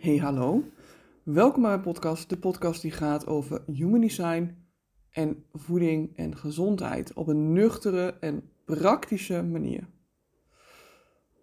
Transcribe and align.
Hey 0.00 0.16
hallo, 0.16 0.64
welkom 1.22 1.62
bij 1.62 1.70
mijn 1.70 1.82
podcast, 1.82 2.28
de 2.28 2.38
podcast 2.38 2.82
die 2.82 2.90
gaat 2.90 3.26
over 3.26 3.62
human 3.66 4.00
design 4.00 4.56
en 5.10 5.44
voeding 5.52 6.16
en 6.16 6.36
gezondheid 6.36 7.12
op 7.12 7.28
een 7.28 7.52
nuchtere 7.52 8.16
en 8.20 8.42
praktische 8.64 9.42
manier. 9.42 9.88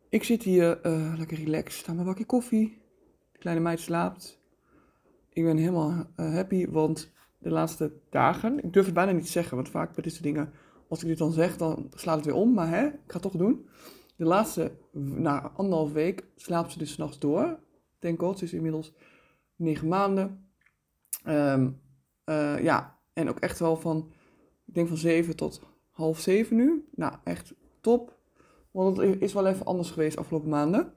Ik 0.09 0.23
zit 0.23 0.43
hier 0.43 0.85
uh, 0.85 1.13
lekker 1.17 1.37
relaxed 1.37 1.87
aan 1.87 1.95
mijn 1.95 2.07
bakje 2.07 2.25
koffie, 2.25 2.81
de 3.31 3.39
kleine 3.39 3.61
meid 3.61 3.79
slaapt. 3.79 4.41
Ik 5.29 5.43
ben 5.43 5.57
helemaal 5.57 5.91
uh, 5.91 6.33
happy, 6.33 6.69
want 6.69 7.11
de 7.37 7.49
laatste 7.49 7.93
dagen, 8.09 8.63
ik 8.63 8.73
durf 8.73 8.85
het 8.85 8.93
bijna 8.93 9.11
niet 9.11 9.29
zeggen, 9.29 9.55
want 9.55 9.69
vaak 9.69 9.93
bij 9.93 10.03
dit 10.03 10.11
soort 10.11 10.23
dingen, 10.23 10.51
als 10.89 11.01
ik 11.01 11.07
dit 11.07 11.17
dan 11.17 11.31
zeg, 11.31 11.57
dan 11.57 11.91
slaat 11.93 12.15
het 12.15 12.25
weer 12.25 12.35
om, 12.35 12.53
maar 12.53 12.69
hè, 12.69 12.85
ik 12.85 12.93
ga 13.07 13.13
het 13.13 13.21
toch 13.21 13.37
doen. 13.37 13.67
De 14.15 14.25
laatste, 14.25 14.71
na 14.91 15.51
anderhalf 15.55 15.91
week, 15.91 16.25
slaapt 16.35 16.71
ze 16.71 16.77
dus 16.77 16.91
s'nachts 16.91 17.19
door 17.19 17.65
Thank 18.07 18.19
God, 18.19 18.39
ze 18.39 18.45
is 18.45 18.53
inmiddels 18.53 18.93
negen 19.55 19.87
maanden. 19.87 20.49
Um, 21.25 21.81
uh, 22.25 22.63
ja, 22.63 22.99
en 23.13 23.29
ook 23.29 23.39
echt 23.39 23.59
wel 23.59 23.75
van, 23.75 24.11
ik 24.65 24.73
denk 24.73 24.87
van 24.87 24.97
zeven 24.97 25.35
tot 25.35 25.61
half 25.89 26.19
zeven 26.19 26.55
nu. 26.55 26.87
Nou, 26.95 27.13
echt 27.23 27.53
top. 27.81 28.17
Want 28.71 28.97
het 28.97 29.21
is 29.21 29.33
wel 29.33 29.47
even 29.47 29.65
anders 29.65 29.91
geweest 29.91 30.17
afgelopen 30.17 30.49
maanden. 30.49 30.93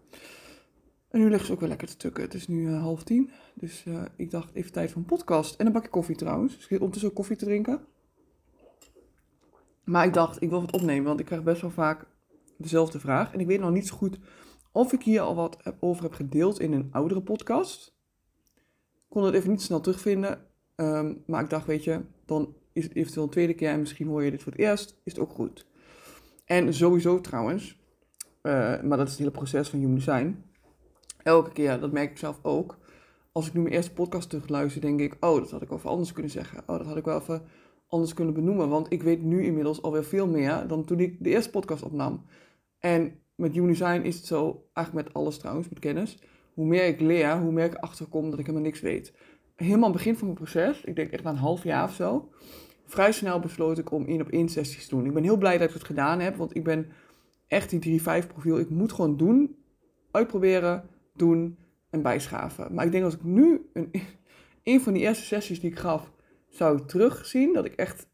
En 1.08 1.20
nu 1.20 1.30
ligt 1.30 1.46
ze 1.46 1.52
ook 1.52 1.60
weer 1.60 1.68
lekker 1.68 1.88
te 1.88 1.96
tukken. 1.96 2.22
Het 2.22 2.34
is 2.34 2.48
nu 2.48 2.68
uh, 2.68 2.82
half 2.82 3.02
tien. 3.02 3.30
Dus 3.54 3.84
uh, 3.84 4.02
ik 4.16 4.30
dacht 4.30 4.54
even 4.54 4.72
tijd 4.72 4.90
voor 4.90 5.00
een 5.00 5.06
podcast. 5.06 5.60
En 5.60 5.66
een 5.66 5.72
bakje 5.72 5.90
koffie 5.90 6.16
trouwens. 6.16 6.54
Dus 6.54 6.64
ik 6.64 6.72
ondertussen 6.72 7.08
ook 7.08 7.16
koffie 7.16 7.36
te 7.36 7.44
drinken. 7.44 7.80
Maar 9.84 10.06
ik 10.06 10.14
dacht, 10.14 10.42
ik 10.42 10.50
wil 10.50 10.60
het 10.60 10.72
opnemen. 10.72 11.04
Want 11.04 11.20
ik 11.20 11.26
krijg 11.26 11.42
best 11.42 11.60
wel 11.60 11.70
vaak 11.70 12.06
dezelfde 12.56 13.00
vraag. 13.00 13.32
En 13.32 13.40
ik 13.40 13.46
weet 13.46 13.60
nog 13.60 13.70
niet 13.70 13.86
zo 13.86 13.96
goed 13.96 14.18
of 14.72 14.92
ik 14.92 15.02
hier 15.02 15.20
al 15.20 15.34
wat 15.34 15.58
over 15.80 16.02
heb 16.02 16.12
gedeeld 16.12 16.60
in 16.60 16.72
een 16.72 16.88
oudere 16.92 17.22
podcast. 17.22 17.98
Kon 19.08 19.24
het 19.24 19.34
even 19.34 19.50
niet 19.50 19.62
snel 19.62 19.80
terugvinden. 19.80 20.46
Um, 20.76 21.22
maar 21.26 21.42
ik 21.42 21.50
dacht, 21.50 21.66
weet 21.66 21.84
je, 21.84 22.00
dan 22.24 22.54
is 22.72 22.84
het 22.84 22.94
eventueel 22.94 23.24
een 23.24 23.30
tweede 23.30 23.54
keer 23.54 23.70
en 23.70 23.80
misschien 23.80 24.06
hoor 24.06 24.24
je 24.24 24.30
dit 24.30 24.42
voor 24.42 24.52
het 24.52 24.60
eerst, 24.60 25.00
is 25.04 25.12
het 25.12 25.20
ook 25.20 25.30
goed. 25.30 25.66
En 26.44 26.74
sowieso 26.74 27.20
trouwens, 27.20 27.78
uh, 28.42 28.82
maar 28.82 28.96
dat 28.96 29.06
is 29.06 29.10
het 29.10 29.18
hele 29.18 29.30
proces 29.30 29.68
van 29.68 29.78
human 29.78 29.94
design. 29.94 30.44
Elke 31.22 31.52
keer, 31.52 31.80
dat 31.80 31.92
merk 31.92 32.10
ik 32.10 32.18
zelf 32.18 32.38
ook. 32.42 32.78
Als 33.32 33.46
ik 33.46 33.54
nu 33.54 33.60
mijn 33.60 33.74
eerste 33.74 33.92
podcast 33.92 34.28
terugluister, 34.28 34.80
denk 34.80 35.00
ik, 35.00 35.16
oh, 35.20 35.38
dat 35.38 35.50
had 35.50 35.62
ik 35.62 35.68
wel 35.68 35.78
even 35.78 35.90
anders 35.90 36.12
kunnen 36.12 36.30
zeggen. 36.30 36.62
Oh, 36.66 36.76
dat 36.76 36.86
had 36.86 36.96
ik 36.96 37.04
wel 37.04 37.20
even 37.20 37.42
anders 37.88 38.14
kunnen 38.14 38.34
benoemen. 38.34 38.68
Want 38.68 38.92
ik 38.92 39.02
weet 39.02 39.22
nu 39.22 39.44
inmiddels 39.44 39.82
alweer 39.82 40.04
veel 40.04 40.26
meer 40.26 40.66
dan 40.66 40.84
toen 40.84 41.00
ik 41.00 41.16
de 41.20 41.30
eerste 41.30 41.50
podcast 41.50 41.82
opnam. 41.82 42.24
En 42.78 43.18
met 43.40 43.52
human 43.52 43.68
design 43.68 44.00
is 44.02 44.16
het 44.16 44.26
zo, 44.26 44.66
eigenlijk 44.72 45.06
met 45.06 45.16
alles 45.16 45.38
trouwens, 45.38 45.68
met 45.68 45.78
kennis. 45.78 46.18
Hoe 46.54 46.66
meer 46.66 46.86
ik 46.86 47.00
leer, 47.00 47.38
hoe 47.38 47.52
meer 47.52 47.64
ik 47.64 47.74
achterkom 47.74 48.30
dat 48.30 48.38
ik 48.38 48.46
helemaal 48.46 48.66
niks 48.66 48.80
weet. 48.80 49.12
Helemaal 49.56 49.84
aan 49.84 49.84
het 49.84 49.96
begin 49.96 50.16
van 50.16 50.26
mijn 50.26 50.38
proces, 50.38 50.84
ik 50.84 50.96
denk 50.96 51.10
echt 51.10 51.22
na 51.22 51.30
een 51.30 51.36
half 51.36 51.64
jaar 51.64 51.84
of 51.84 51.94
zo, 51.94 52.30
vrij 52.86 53.12
snel 53.12 53.40
besloot 53.40 53.78
ik 53.78 53.92
om 53.92 54.06
één 54.06 54.20
op 54.20 54.28
één 54.28 54.48
sessies 54.48 54.86
te 54.86 54.94
doen. 54.94 55.06
Ik 55.06 55.14
ben 55.14 55.22
heel 55.22 55.36
blij 55.36 55.58
dat 55.58 55.68
ik 55.68 55.74
het 55.74 55.84
gedaan 55.84 56.20
heb, 56.20 56.36
want 56.36 56.56
ik 56.56 56.64
ben 56.64 56.88
echt 57.46 57.70
die 57.70 58.00
3-5 58.00 58.04
profiel. 58.04 58.58
Ik 58.58 58.70
moet 58.70 58.92
gewoon 58.92 59.16
doen, 59.16 59.56
uitproberen, 60.10 60.88
doen 61.14 61.58
en 61.90 62.02
bijschaven. 62.02 62.74
Maar 62.74 62.84
ik 62.84 62.92
denk 62.92 63.04
als 63.04 63.14
ik 63.14 63.22
nu 63.22 63.70
een, 63.72 63.90
een 64.62 64.80
van 64.80 64.92
die 64.92 65.02
eerste 65.02 65.24
sessies 65.24 65.60
die 65.60 65.70
ik 65.70 65.78
gaf 65.78 66.12
zou 66.48 66.86
terugzien, 66.86 67.52
dat 67.52 67.64
ik 67.64 67.74
echt 67.74 68.08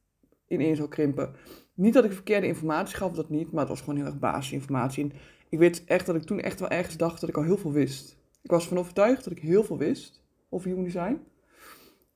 ineens 0.48 0.76
zou 0.76 0.88
krimpen. 0.88 1.34
Niet 1.76 1.94
dat 1.94 2.04
ik 2.04 2.12
verkeerde 2.12 2.46
informatie 2.46 2.96
gaf, 2.96 3.12
dat 3.12 3.30
niet, 3.30 3.50
maar 3.50 3.60
het 3.60 3.68
was 3.68 3.80
gewoon 3.80 3.96
heel 3.96 4.04
erg 4.04 4.18
basisinformatie. 4.18 5.12
Ik 5.48 5.58
weet 5.58 5.84
echt 5.84 6.06
dat 6.06 6.14
ik 6.14 6.22
toen 6.22 6.40
echt 6.40 6.60
wel 6.60 6.68
ergens 6.68 6.96
dacht 6.96 7.20
dat 7.20 7.28
ik 7.28 7.36
al 7.36 7.42
heel 7.42 7.56
veel 7.56 7.72
wist. 7.72 8.16
Ik 8.42 8.50
was 8.50 8.68
van 8.68 8.78
overtuigd 8.78 9.24
dat 9.24 9.32
ik 9.32 9.38
heel 9.38 9.64
veel 9.64 9.78
wist 9.78 10.22
over 10.48 10.68
human 10.68 10.84
design. 10.84 11.20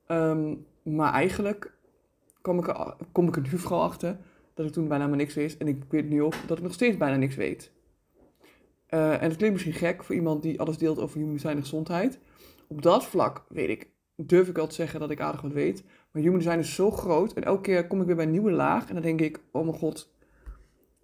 Um, 0.07 0.65
maar 0.83 1.13
eigenlijk 1.13 1.73
kom 2.41 2.59
ik, 2.59 2.67
er, 2.67 2.95
kom 3.11 3.27
ik 3.27 3.51
nu 3.51 3.57
vooral 3.57 3.81
achter 3.81 4.17
dat 4.53 4.65
ik 4.65 4.71
toen 4.71 4.87
bijna 4.87 5.07
maar 5.07 5.17
niks 5.17 5.33
wist. 5.33 5.57
En 5.57 5.67
ik 5.67 5.83
weet 5.89 6.09
nu 6.09 6.23
ook 6.23 6.33
dat 6.47 6.57
ik 6.57 6.63
nog 6.63 6.73
steeds 6.73 6.97
bijna 6.97 7.15
niks 7.15 7.35
weet. 7.35 7.71
Uh, 8.89 9.21
en 9.21 9.29
dat 9.29 9.37
klinkt 9.37 9.51
misschien 9.51 9.87
gek 9.87 10.03
voor 10.03 10.15
iemand 10.15 10.41
die 10.41 10.59
alles 10.59 10.77
deelt 10.77 10.99
over 10.99 11.17
human 11.17 11.33
design 11.33 11.55
en 11.55 11.61
gezondheid. 11.61 12.19
Op 12.67 12.81
dat 12.81 13.05
vlak 13.05 13.45
weet 13.49 13.69
ik, 13.69 13.89
durf 14.15 14.47
ik 14.47 14.55
wel 14.55 14.67
te 14.67 14.75
zeggen 14.75 14.99
dat 14.99 15.11
ik 15.11 15.19
aardig 15.19 15.41
wat 15.41 15.51
weet. 15.53 15.83
Maar 16.11 16.21
human 16.21 16.39
design 16.39 16.59
is 16.59 16.75
zo 16.75 16.91
groot 16.91 17.33
en 17.33 17.43
elke 17.43 17.61
keer 17.61 17.87
kom 17.87 17.99
ik 17.99 18.05
weer 18.05 18.15
bij 18.15 18.25
een 18.25 18.31
nieuwe 18.31 18.51
laag 18.51 18.87
en 18.87 18.93
dan 18.93 19.03
denk 19.03 19.21
ik, 19.21 19.39
oh 19.51 19.63
mijn 19.63 19.77
god, 19.77 20.13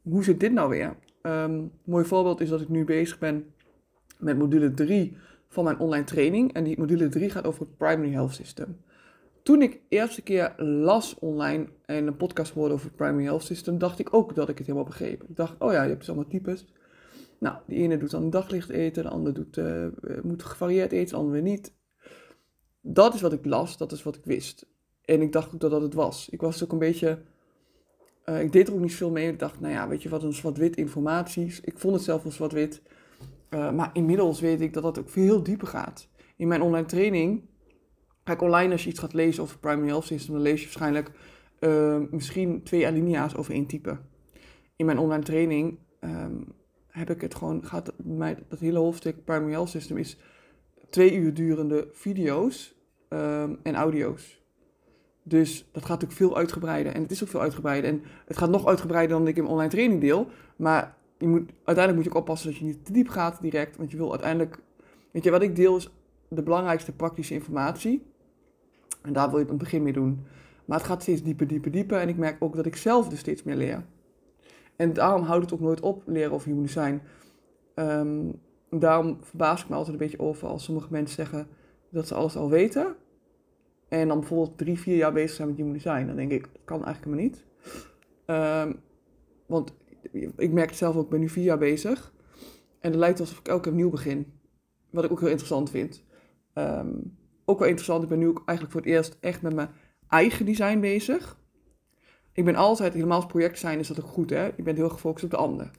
hoe 0.01 0.23
zit 0.23 0.39
dit 0.39 0.51
nou 0.51 0.69
weer? 0.69 0.95
Een 1.21 1.71
mooi 1.83 2.05
voorbeeld 2.05 2.41
is 2.41 2.49
dat 2.49 2.61
ik 2.61 2.69
nu 2.69 2.85
bezig 2.85 3.19
ben 3.19 3.45
met 4.19 4.37
module 4.37 4.73
3 4.73 5.17
van 5.47 5.63
mijn 5.63 5.79
online 5.79 6.03
training. 6.03 6.53
En 6.53 6.63
die 6.63 6.79
module 6.79 7.09
3 7.09 7.29
gaat 7.29 7.45
over 7.45 7.61
het 7.61 7.77
Primary 7.77 8.11
Health 8.11 8.33
System. 8.33 8.77
Toen 9.43 9.61
ik 9.61 9.71
de 9.71 9.79
eerste 9.87 10.21
keer 10.21 10.53
las 10.57 11.19
online 11.19 11.67
en 11.85 12.07
een 12.07 12.17
podcast 12.17 12.53
hoorde 12.53 12.73
over 12.73 12.85
het 12.85 12.95
Primary 12.95 13.23
Health 13.23 13.43
System, 13.43 13.77
dacht 13.77 13.99
ik 13.99 14.13
ook 14.13 14.35
dat 14.35 14.49
ik 14.49 14.57
het 14.57 14.67
helemaal 14.67 14.87
begreep. 14.87 15.23
Ik 15.23 15.35
dacht, 15.35 15.55
oh 15.59 15.71
ja, 15.71 15.81
je 15.81 15.87
hebt 15.87 15.99
dus 15.99 16.09
allemaal 16.09 16.29
types. 16.29 16.65
Nou, 17.39 17.57
de 17.65 17.75
ene 17.75 17.97
doet 17.97 18.11
dan 18.11 18.29
daglicht 18.29 18.69
eten, 18.69 19.03
de 19.03 19.09
andere 19.09 19.35
doet, 19.35 19.57
uh, 19.57 19.85
moet 20.23 20.43
gevarieerd 20.43 20.91
eten, 20.91 21.09
de 21.09 21.23
andere 21.23 21.41
niet. 21.41 21.73
Dat 22.89 23.13
is 23.13 23.21
wat 23.21 23.33
ik 23.33 23.45
las, 23.45 23.77
dat 23.77 23.91
is 23.91 24.03
wat 24.03 24.15
ik 24.15 24.25
wist. 24.25 24.65
En 25.05 25.21
ik 25.21 25.31
dacht 25.31 25.53
ook 25.53 25.59
dat 25.59 25.71
dat 25.71 25.81
het 25.81 25.93
was. 25.93 26.29
Ik 26.29 26.41
was 26.41 26.63
ook 26.63 26.71
een 26.71 26.79
beetje. 26.79 27.21
Uh, 28.25 28.41
ik 28.41 28.51
deed 28.51 28.67
er 28.67 28.73
ook 28.73 28.79
niet 28.79 28.95
veel 28.95 29.11
mee. 29.11 29.31
Ik 29.31 29.39
dacht, 29.39 29.59
nou 29.59 29.73
ja, 29.73 29.87
weet 29.87 30.03
je 30.03 30.09
wat, 30.09 30.23
een 30.23 30.33
zwart-wit 30.33 30.75
informatie. 30.75 31.59
Ik 31.61 31.79
vond 31.79 31.93
het 31.93 32.03
zelf 32.03 32.23
wel 32.23 32.31
zwart-wit. 32.31 32.81
Uh, 33.49 33.71
maar 33.71 33.89
inmiddels 33.93 34.39
weet 34.39 34.61
ik 34.61 34.73
dat 34.73 34.83
dat 34.83 34.99
ook 34.99 35.09
veel 35.09 35.43
dieper 35.43 35.67
gaat. 35.67 36.07
In 36.35 36.47
mijn 36.47 36.61
online 36.61 36.85
training. 36.85 37.41
Kijk, 38.23 38.41
online 38.41 38.71
als 38.71 38.83
je 38.83 38.89
iets 38.89 38.99
gaat 38.99 39.13
lezen 39.13 39.43
over 39.43 39.59
Primary 39.59 39.87
Health 39.87 40.05
System, 40.05 40.33
dan 40.33 40.43
lees 40.43 40.59
je 40.59 40.65
waarschijnlijk 40.65 41.11
uh, 41.59 42.01
misschien 42.11 42.63
twee 42.63 42.87
alinea's 42.87 43.35
over 43.35 43.53
één 43.53 43.65
type. 43.65 43.97
In 44.75 44.85
mijn 44.85 44.99
online 44.99 45.23
training 45.23 45.79
um, 46.01 46.53
heb 46.87 47.09
ik 47.09 47.21
het 47.21 47.35
gewoon, 47.35 47.65
gaat 47.65 47.93
mij, 48.03 48.37
dat 48.47 48.59
hele 48.59 48.79
hoofdstuk 48.79 49.23
Primary 49.23 49.51
Health 49.51 49.69
System 49.69 49.97
is 49.97 50.17
twee 50.89 51.15
uur 51.15 51.33
durende 51.33 51.87
video's 51.91 52.75
um, 53.09 53.59
en 53.63 53.75
audio's. 53.75 54.41
Dus 55.23 55.69
dat 55.71 55.85
gaat 55.85 56.01
natuurlijk 56.01 56.19
veel 56.19 56.37
uitgebreider. 56.37 56.93
En 56.93 57.01
het 57.01 57.11
is 57.11 57.23
ook 57.23 57.29
veel 57.29 57.41
uitgebreider. 57.41 57.89
En 57.89 58.03
het 58.25 58.37
gaat 58.37 58.49
nog 58.49 58.65
uitgebreider 58.65 59.17
dan 59.17 59.27
ik 59.27 59.37
in 59.37 59.45
online 59.45 59.69
training 59.69 60.01
deel. 60.01 60.27
Maar 60.55 60.95
je 61.17 61.27
moet, 61.27 61.51
uiteindelijk 61.63 61.95
moet 61.95 62.03
je 62.03 62.09
ook 62.09 62.15
oppassen 62.15 62.49
dat 62.49 62.57
je 62.57 62.65
niet 62.65 62.85
te 62.85 62.91
diep 62.91 63.07
gaat 63.09 63.41
direct. 63.41 63.77
Want 63.77 63.91
je 63.91 63.97
wil 63.97 64.11
uiteindelijk... 64.11 64.59
Weet 65.11 65.23
je, 65.23 65.31
wat 65.31 65.41
ik 65.41 65.55
deel 65.55 65.75
is 65.75 65.91
de 66.27 66.43
belangrijkste 66.43 66.91
praktische 66.91 67.33
informatie. 67.33 68.05
En 69.01 69.13
daar 69.13 69.29
wil 69.29 69.37
je 69.37 69.43
het 69.43 69.53
in 69.53 69.59
het 69.59 69.63
begin 69.63 69.83
mee 69.83 69.93
doen. 69.93 70.25
Maar 70.65 70.77
het 70.77 70.87
gaat 70.87 71.01
steeds 71.01 71.23
dieper, 71.23 71.47
dieper, 71.47 71.71
dieper. 71.71 71.99
En 71.99 72.09
ik 72.09 72.17
merk 72.17 72.35
ook 72.39 72.55
dat 72.55 72.65
ik 72.65 72.75
zelf 72.75 73.09
dus 73.09 73.19
steeds 73.19 73.43
meer 73.43 73.55
leer. 73.55 73.85
En 74.75 74.93
daarom 74.93 75.21
houdt 75.21 75.43
het 75.43 75.53
ook 75.53 75.59
nooit 75.59 75.79
op 75.79 76.03
leren 76.05 76.31
over 76.31 76.47
human 76.47 76.63
design. 76.63 77.01
Um, 77.75 78.39
daarom 78.69 79.17
verbaas 79.21 79.61
ik 79.63 79.69
me 79.69 79.75
altijd 79.75 79.93
een 79.93 79.99
beetje 79.99 80.19
over 80.19 80.47
als 80.47 80.63
sommige 80.63 80.87
mensen 80.89 81.15
zeggen 81.15 81.47
dat 81.91 82.07
ze 82.07 82.15
alles 82.15 82.35
al 82.35 82.49
weten. 82.49 82.95
En 83.89 84.07
dan 84.07 84.19
bijvoorbeeld 84.19 84.57
drie, 84.57 84.79
vier 84.79 84.95
jaar 84.95 85.13
bezig 85.13 85.35
zijn 85.35 85.47
met 85.47 85.57
human 85.57 85.73
design. 85.73 86.05
Dan 86.05 86.15
denk 86.15 86.31
ik, 86.31 86.41
dat 86.41 86.61
kan 86.65 86.85
eigenlijk 86.85 87.05
helemaal 87.05 87.25
niet. 87.25 87.45
Um, 88.25 88.81
want 89.45 89.73
ik 90.37 90.51
merk 90.51 90.69
het 90.69 90.77
zelf 90.77 90.95
ook, 90.95 91.03
ik 91.03 91.09
ben 91.09 91.19
nu 91.19 91.29
vier 91.29 91.43
jaar 91.43 91.57
bezig. 91.57 92.13
En 92.79 92.91
het 92.91 92.99
lijkt 92.99 93.19
alsof 93.19 93.39
ik 93.39 93.47
elke 93.47 93.61
keer 93.61 93.71
opnieuw 93.71 93.89
begin. 93.89 94.33
Wat 94.89 95.03
ik 95.03 95.11
ook 95.11 95.19
heel 95.19 95.29
interessant 95.29 95.69
vind. 95.69 96.03
Um, 96.53 97.17
ook 97.45 97.59
wel 97.59 97.67
interessant, 97.67 98.03
ik 98.03 98.09
ben 98.09 98.19
nu 98.19 98.27
ook 98.27 98.41
eigenlijk 98.45 98.71
voor 98.71 98.81
het 98.81 98.89
eerst 98.89 99.17
echt 99.19 99.41
met 99.41 99.53
mijn 99.53 99.69
eigen 100.07 100.45
design 100.45 100.79
bezig. 100.79 101.39
Ik 102.33 102.45
ben 102.45 102.55
altijd, 102.55 102.93
helemaal 102.93 103.17
als 103.21 103.25
project 103.25 103.59
zijn 103.59 103.79
is 103.79 103.87
dat 103.87 104.01
ook 104.01 104.09
goed 104.09 104.29
hè. 104.29 104.47
Ik 104.47 104.63
ben 104.63 104.75
heel 104.75 104.89
gefocust 104.89 105.23
op 105.23 105.29
de 105.29 105.37
ander. 105.37 105.71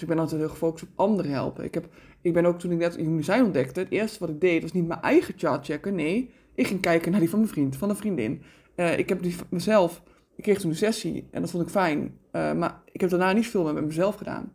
Dus 0.00 0.08
ik 0.08 0.14
ben 0.14 0.24
altijd 0.24 0.40
heel 0.40 0.50
gefocust 0.50 0.82
op 0.82 0.88
anderen 0.94 1.30
helpen. 1.30 1.64
Ik, 1.64 1.74
heb, 1.74 1.88
ik 2.20 2.32
ben 2.32 2.44
ook 2.44 2.58
toen 2.58 2.72
ik 2.72 2.78
net 2.78 2.96
human 2.96 3.16
design 3.16 3.42
ontdekte, 3.42 3.80
het 3.80 3.90
eerste 3.90 4.18
wat 4.18 4.28
ik 4.28 4.40
deed 4.40 4.62
was 4.62 4.72
niet 4.72 4.86
mijn 4.86 5.00
eigen 5.00 5.34
chart 5.36 5.64
checken. 5.64 5.94
Nee, 5.94 6.30
ik 6.54 6.66
ging 6.66 6.80
kijken 6.80 7.10
naar 7.10 7.20
die 7.20 7.30
van 7.30 7.38
mijn 7.38 7.50
vriend, 7.50 7.76
van 7.76 7.90
een 7.90 7.96
vriendin. 7.96 8.42
Uh, 8.76 8.98
ik 8.98 9.08
heb 9.08 9.22
die 9.22 9.34
mezelf, 9.50 10.02
ik 10.36 10.42
kreeg 10.42 10.58
toen 10.60 10.70
een 10.70 10.76
sessie 10.76 11.28
en 11.30 11.40
dat 11.40 11.50
vond 11.50 11.62
ik 11.62 11.68
fijn. 11.68 12.18
Uh, 12.32 12.52
maar 12.52 12.82
ik 12.92 13.00
heb 13.00 13.10
daarna 13.10 13.32
niet 13.32 13.46
veel 13.46 13.64
meer 13.64 13.74
met 13.74 13.84
mezelf 13.84 14.14
gedaan. 14.14 14.52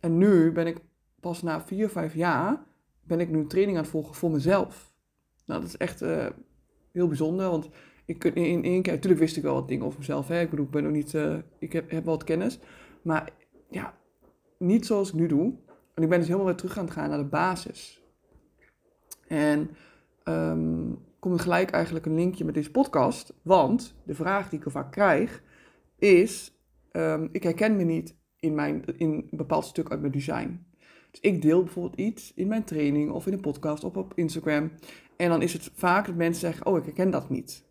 En 0.00 0.18
nu 0.18 0.52
ben 0.52 0.66
ik 0.66 0.76
pas 1.20 1.42
na 1.42 1.66
vier, 1.66 1.88
vijf 1.88 2.14
jaar, 2.14 2.62
ben 3.02 3.20
ik 3.20 3.30
nu 3.30 3.38
een 3.38 3.48
training 3.48 3.76
aan 3.76 3.82
het 3.82 3.92
volgen 3.92 4.14
voor 4.14 4.30
mezelf. 4.30 4.92
Nou, 5.46 5.60
dat 5.60 5.68
is 5.68 5.76
echt 5.76 6.02
uh, 6.02 6.26
heel 6.92 7.08
bijzonder, 7.08 7.50
want 7.50 7.68
ik, 8.04 8.24
in 8.24 8.64
één 8.64 8.82
keer, 8.82 8.92
natuurlijk 8.92 9.20
wist 9.20 9.36
ik 9.36 9.42
wel 9.42 9.54
wat 9.54 9.68
dingen 9.68 9.86
over 9.86 9.98
mezelf. 9.98 10.28
Hè? 10.28 10.40
Ik 10.40 10.50
bedoel, 10.50 10.64
ik 10.64 10.70
ben 10.70 10.86
ook 10.86 10.92
niet, 10.92 11.16
ik 11.58 11.72
heb, 11.72 11.90
heb 11.90 12.04
wel 12.04 12.14
wat 12.14 12.24
kennis. 12.24 12.58
Maar 13.02 13.30
ja, 13.70 13.94
niet 14.58 14.86
zoals 14.86 15.08
ik 15.08 15.14
nu 15.14 15.26
doe. 15.26 15.54
En 15.94 16.02
ik 16.02 16.08
ben 16.08 16.18
dus 16.18 16.26
helemaal 16.26 16.46
weer 16.46 16.56
terug 16.56 16.78
aan 16.78 16.84
het 16.84 16.94
gaan 16.94 17.08
naar 17.08 17.18
de 17.18 17.24
basis. 17.24 18.02
En 19.26 19.70
um, 20.24 20.98
komt 21.18 21.40
gelijk 21.40 21.70
eigenlijk 21.70 22.06
een 22.06 22.14
linkje 22.14 22.44
met 22.44 22.54
deze 22.54 22.70
podcast. 22.70 23.32
Want 23.42 23.94
de 24.04 24.14
vraag 24.14 24.48
die 24.48 24.58
ik 24.58 24.70
vaak 24.70 24.92
krijg 24.92 25.42
is: 25.98 26.52
um, 26.92 27.28
ik 27.32 27.42
herken 27.42 27.76
me 27.76 27.82
niet 27.82 28.16
in, 28.38 28.54
mijn, 28.54 28.84
in 28.96 29.10
een 29.10 29.28
bepaald 29.30 29.64
stuk 29.64 29.90
uit 29.90 30.00
mijn 30.00 30.12
design. 30.12 30.66
Dus 31.10 31.20
ik 31.20 31.42
deel 31.42 31.62
bijvoorbeeld 31.62 32.00
iets 32.00 32.32
in 32.34 32.48
mijn 32.48 32.64
training 32.64 33.10
of 33.10 33.26
in 33.26 33.32
een 33.32 33.40
podcast 33.40 33.84
of 33.84 33.96
op 33.96 34.12
Instagram. 34.14 34.70
En 35.16 35.28
dan 35.28 35.42
is 35.42 35.52
het 35.52 35.70
vaak 35.74 36.06
dat 36.06 36.14
mensen 36.14 36.40
zeggen, 36.40 36.66
oh, 36.66 36.76
ik 36.76 36.84
herken 36.84 37.10
dat 37.10 37.30
niet. 37.30 37.64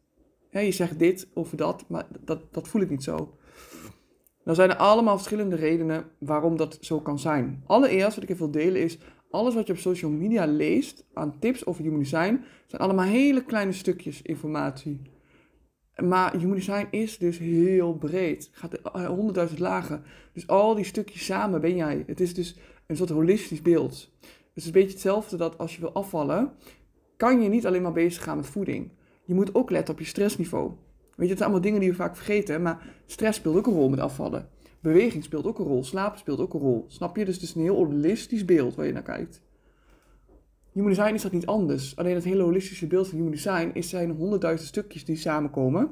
je 0.50 0.72
zegt 0.72 1.00
dit 1.00 1.28
of 1.34 1.50
dat, 1.50 1.86
maar 1.88 2.06
dat, 2.20 2.54
dat 2.54 2.68
voel 2.68 2.82
ik 2.82 2.90
niet 2.90 3.04
zo. 3.04 3.38
Dan 4.44 4.56
zijn 4.56 4.70
er 4.70 4.76
allemaal 4.76 5.16
verschillende 5.16 5.56
redenen 5.56 6.06
waarom 6.18 6.58
dat 6.58 6.78
zo 6.82 7.00
kan 7.00 7.20
zijn. 7.20 7.64
Allereerst, 7.66 8.16
wat 8.16 8.24
ik 8.24 8.30
even 8.30 8.52
wil 8.52 8.62
delen 8.62 8.82
is, 8.82 8.98
alles 9.30 9.54
wat 9.54 9.68
je 9.68 9.74
op 9.74 9.80
social 9.80 10.12
media 10.12 10.46
leest 10.46 11.06
aan 11.14 11.40
tips 11.40 11.66
over 11.66 11.84
human 11.84 12.00
design, 12.00 12.44
zijn 12.68 12.82
allemaal 12.82 13.06
hele 13.06 13.44
kleine 13.44 13.72
stukjes 13.72 14.22
informatie. 14.22 15.02
Maar 15.96 16.38
human 16.38 16.56
design 16.56 16.88
is 16.92 17.18
dus 17.18 17.38
heel 17.38 17.94
breed. 17.94 18.50
Het 18.54 18.82
gaat 18.84 19.06
honderdduizend 19.08 19.60
lagen. 19.60 20.04
Dus 20.34 20.48
al 20.48 20.76
die 20.76 20.86
stukjes 20.86 21.26
samen 21.26 21.62
ben 21.62 21.76
jij. 21.76 22.04
Het 22.08 22.20
is 22.20 22.34
dus 22.34 22.56
een 22.88 22.96
soort 22.96 23.10
holistisch 23.10 23.62
beeld. 23.62 24.10
Het 24.22 24.30
is 24.54 24.66
een 24.66 24.72
beetje 24.72 24.92
hetzelfde 24.92 25.38
dat 25.38 25.58
als 25.58 25.76
je 25.76 25.82
wil 25.82 25.94
afvallen, 25.94 26.52
kan 27.18 27.42
je 27.42 27.50
niet 27.50 27.66
alleen 27.66 27.82
maar 27.82 27.92
bezig 27.92 28.24
gaan 28.24 28.38
met 28.38 28.48
voeding. 28.48 28.92
Je 29.26 29.34
moet 29.34 29.56
ook 29.56 29.70
letten 29.70 29.94
op 29.94 30.00
je 30.00 30.06
stressniveau. 30.06 30.72
Weet 31.24 31.32
je, 31.32 31.38
het 31.38 31.48
zijn 31.48 31.64
allemaal 31.64 31.80
dingen 31.80 31.80
die 31.80 31.98
we 31.98 32.04
vaak 32.04 32.16
vergeten, 32.16 32.62
maar 32.62 32.86
stress 33.06 33.38
speelt 33.38 33.56
ook 33.56 33.68
een 33.68 33.74
rol 33.74 33.90
met 33.90 34.00
afvallen. 34.00 34.50
Beweging 34.80 35.24
speelt 35.24 35.46
ook 35.46 35.60
een 35.60 35.66
rol, 35.66 35.84
slaap 35.84 36.18
speelt 36.18 36.40
ook 36.40 36.54
een 36.54 36.60
rol. 36.60 36.86
Snap 36.88 37.16
je? 37.16 37.26
Dus 37.26 37.34
het 37.34 37.44
is 37.44 37.56
een 37.56 37.62
heel 37.62 37.76
holistisch 37.76 38.46
beeld 38.46 38.76
waar 38.76 38.86
je 38.86 38.92
naar 38.92 39.02
kijkt. 39.02 39.42
Human 40.72 40.90
design 40.90 41.14
is 41.14 41.22
dat 41.22 41.32
niet 41.32 41.46
anders. 41.46 41.96
Alleen 41.96 42.16
het 42.16 42.24
hele 42.24 42.44
holistische 42.44 42.88
beeld 42.88 43.08
van 43.08 43.18
human 43.18 43.32
design 43.32 43.72
is 43.74 43.90
zijn 43.90 44.12
honderdduizend 44.12 44.70
stukjes 44.70 45.06
die 45.06 45.16
samenkomen. 45.16 45.90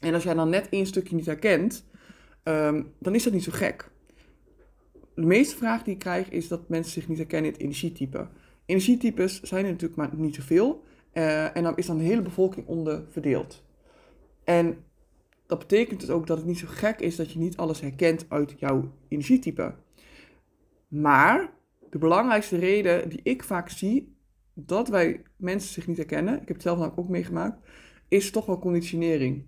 En 0.00 0.14
als 0.14 0.22
jij 0.22 0.34
dan 0.34 0.48
net 0.48 0.68
één 0.68 0.86
stukje 0.86 1.16
niet 1.16 1.26
herkent, 1.26 1.84
ehm, 2.42 2.82
dan 2.98 3.14
is 3.14 3.22
dat 3.22 3.32
niet 3.32 3.44
zo 3.44 3.52
gek. 3.52 3.90
De 5.14 5.26
meeste 5.26 5.56
vraag 5.56 5.82
die 5.82 5.92
ik 5.92 5.98
krijg 5.98 6.30
is 6.30 6.48
dat 6.48 6.68
mensen 6.68 6.92
zich 6.92 7.08
niet 7.08 7.18
herkennen 7.18 7.50
in 7.50 7.56
het 7.56 7.62
energietype. 7.62 8.28
Energietypes 8.66 9.40
zijn 9.40 9.64
er 9.64 9.70
natuurlijk 9.70 9.96
maar 9.96 10.10
niet 10.16 10.34
zoveel. 10.34 10.84
Uh, 11.12 11.56
en 11.56 11.62
dan 11.62 11.76
is 11.76 11.86
dan 11.86 11.98
de 11.98 12.04
hele 12.04 12.22
bevolking 12.22 12.66
onder 12.66 13.04
verdeeld. 13.10 13.64
En 14.46 14.84
dat 15.46 15.58
betekent 15.58 16.00
dus 16.00 16.10
ook 16.10 16.26
dat 16.26 16.36
het 16.36 16.46
niet 16.46 16.58
zo 16.58 16.66
gek 16.70 17.00
is 17.00 17.16
dat 17.16 17.32
je 17.32 17.38
niet 17.38 17.56
alles 17.56 17.80
herkent 17.80 18.26
uit 18.28 18.54
jouw 18.58 18.92
energietype. 19.08 19.74
Maar 20.88 21.52
de 21.90 21.98
belangrijkste 21.98 22.56
reden 22.56 23.08
die 23.08 23.20
ik 23.22 23.44
vaak 23.44 23.68
zie 23.68 24.16
dat 24.54 24.88
wij 24.88 25.22
mensen 25.36 25.72
zich 25.72 25.86
niet 25.86 25.96
herkennen, 25.96 26.34
ik 26.34 26.48
heb 26.48 26.48
het 26.48 26.62
zelf 26.62 26.78
namelijk 26.78 27.00
ook 27.00 27.08
meegemaakt, 27.08 27.58
is 28.08 28.30
toch 28.30 28.46
wel 28.46 28.58
conditionering. 28.58 29.44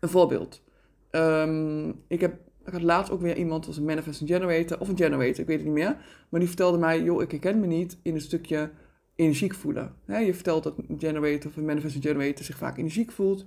Een 0.00 0.08
voorbeeld. 0.08 0.62
Um, 1.10 2.02
ik, 2.08 2.20
heb, 2.20 2.38
had 2.64 2.82
laatst 2.82 3.12
ook 3.12 3.20
weer 3.20 3.36
iemand, 3.36 3.66
was 3.66 3.76
een 3.76 3.84
manifesting 3.84 4.30
generator 4.30 4.80
of 4.80 4.88
een 4.88 4.96
generator, 4.96 5.40
ik 5.40 5.46
weet 5.46 5.56
het 5.56 5.64
niet 5.64 5.74
meer. 5.74 5.96
Maar 6.28 6.40
die 6.40 6.48
vertelde 6.48 6.78
mij, 6.78 7.02
joh, 7.02 7.22
ik 7.22 7.30
herken 7.30 7.60
me 7.60 7.66
niet 7.66 7.98
in 8.02 8.14
een 8.14 8.20
stukje 8.20 8.70
energiek 9.14 9.54
voelen. 9.54 9.94
je 10.06 10.34
vertelt 10.34 10.62
dat 10.62 10.78
een 10.88 10.98
generator 10.98 11.50
of 11.50 11.56
een 11.56 11.64
manifesting 11.64 12.04
generator 12.04 12.44
zich 12.44 12.58
vaak 12.58 12.78
energiek 12.78 13.12
voelt. 13.12 13.46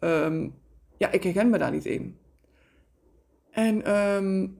Um, 0.00 0.54
ja, 0.96 1.10
ik 1.10 1.22
herken 1.22 1.50
me 1.50 1.58
daar 1.58 1.70
niet 1.70 1.86
in. 1.86 2.16
En 3.50 3.96
um, 3.96 4.58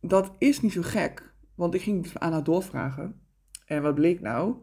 dat 0.00 0.32
is 0.38 0.60
niet 0.60 0.72
zo 0.72 0.82
gek, 0.82 1.32
want 1.54 1.74
ik 1.74 1.82
ging 1.82 2.10
aan 2.14 2.32
haar 2.32 2.44
doorvragen. 2.44 3.20
En 3.66 3.82
wat 3.82 3.94
bleek 3.94 4.20
nou? 4.20 4.54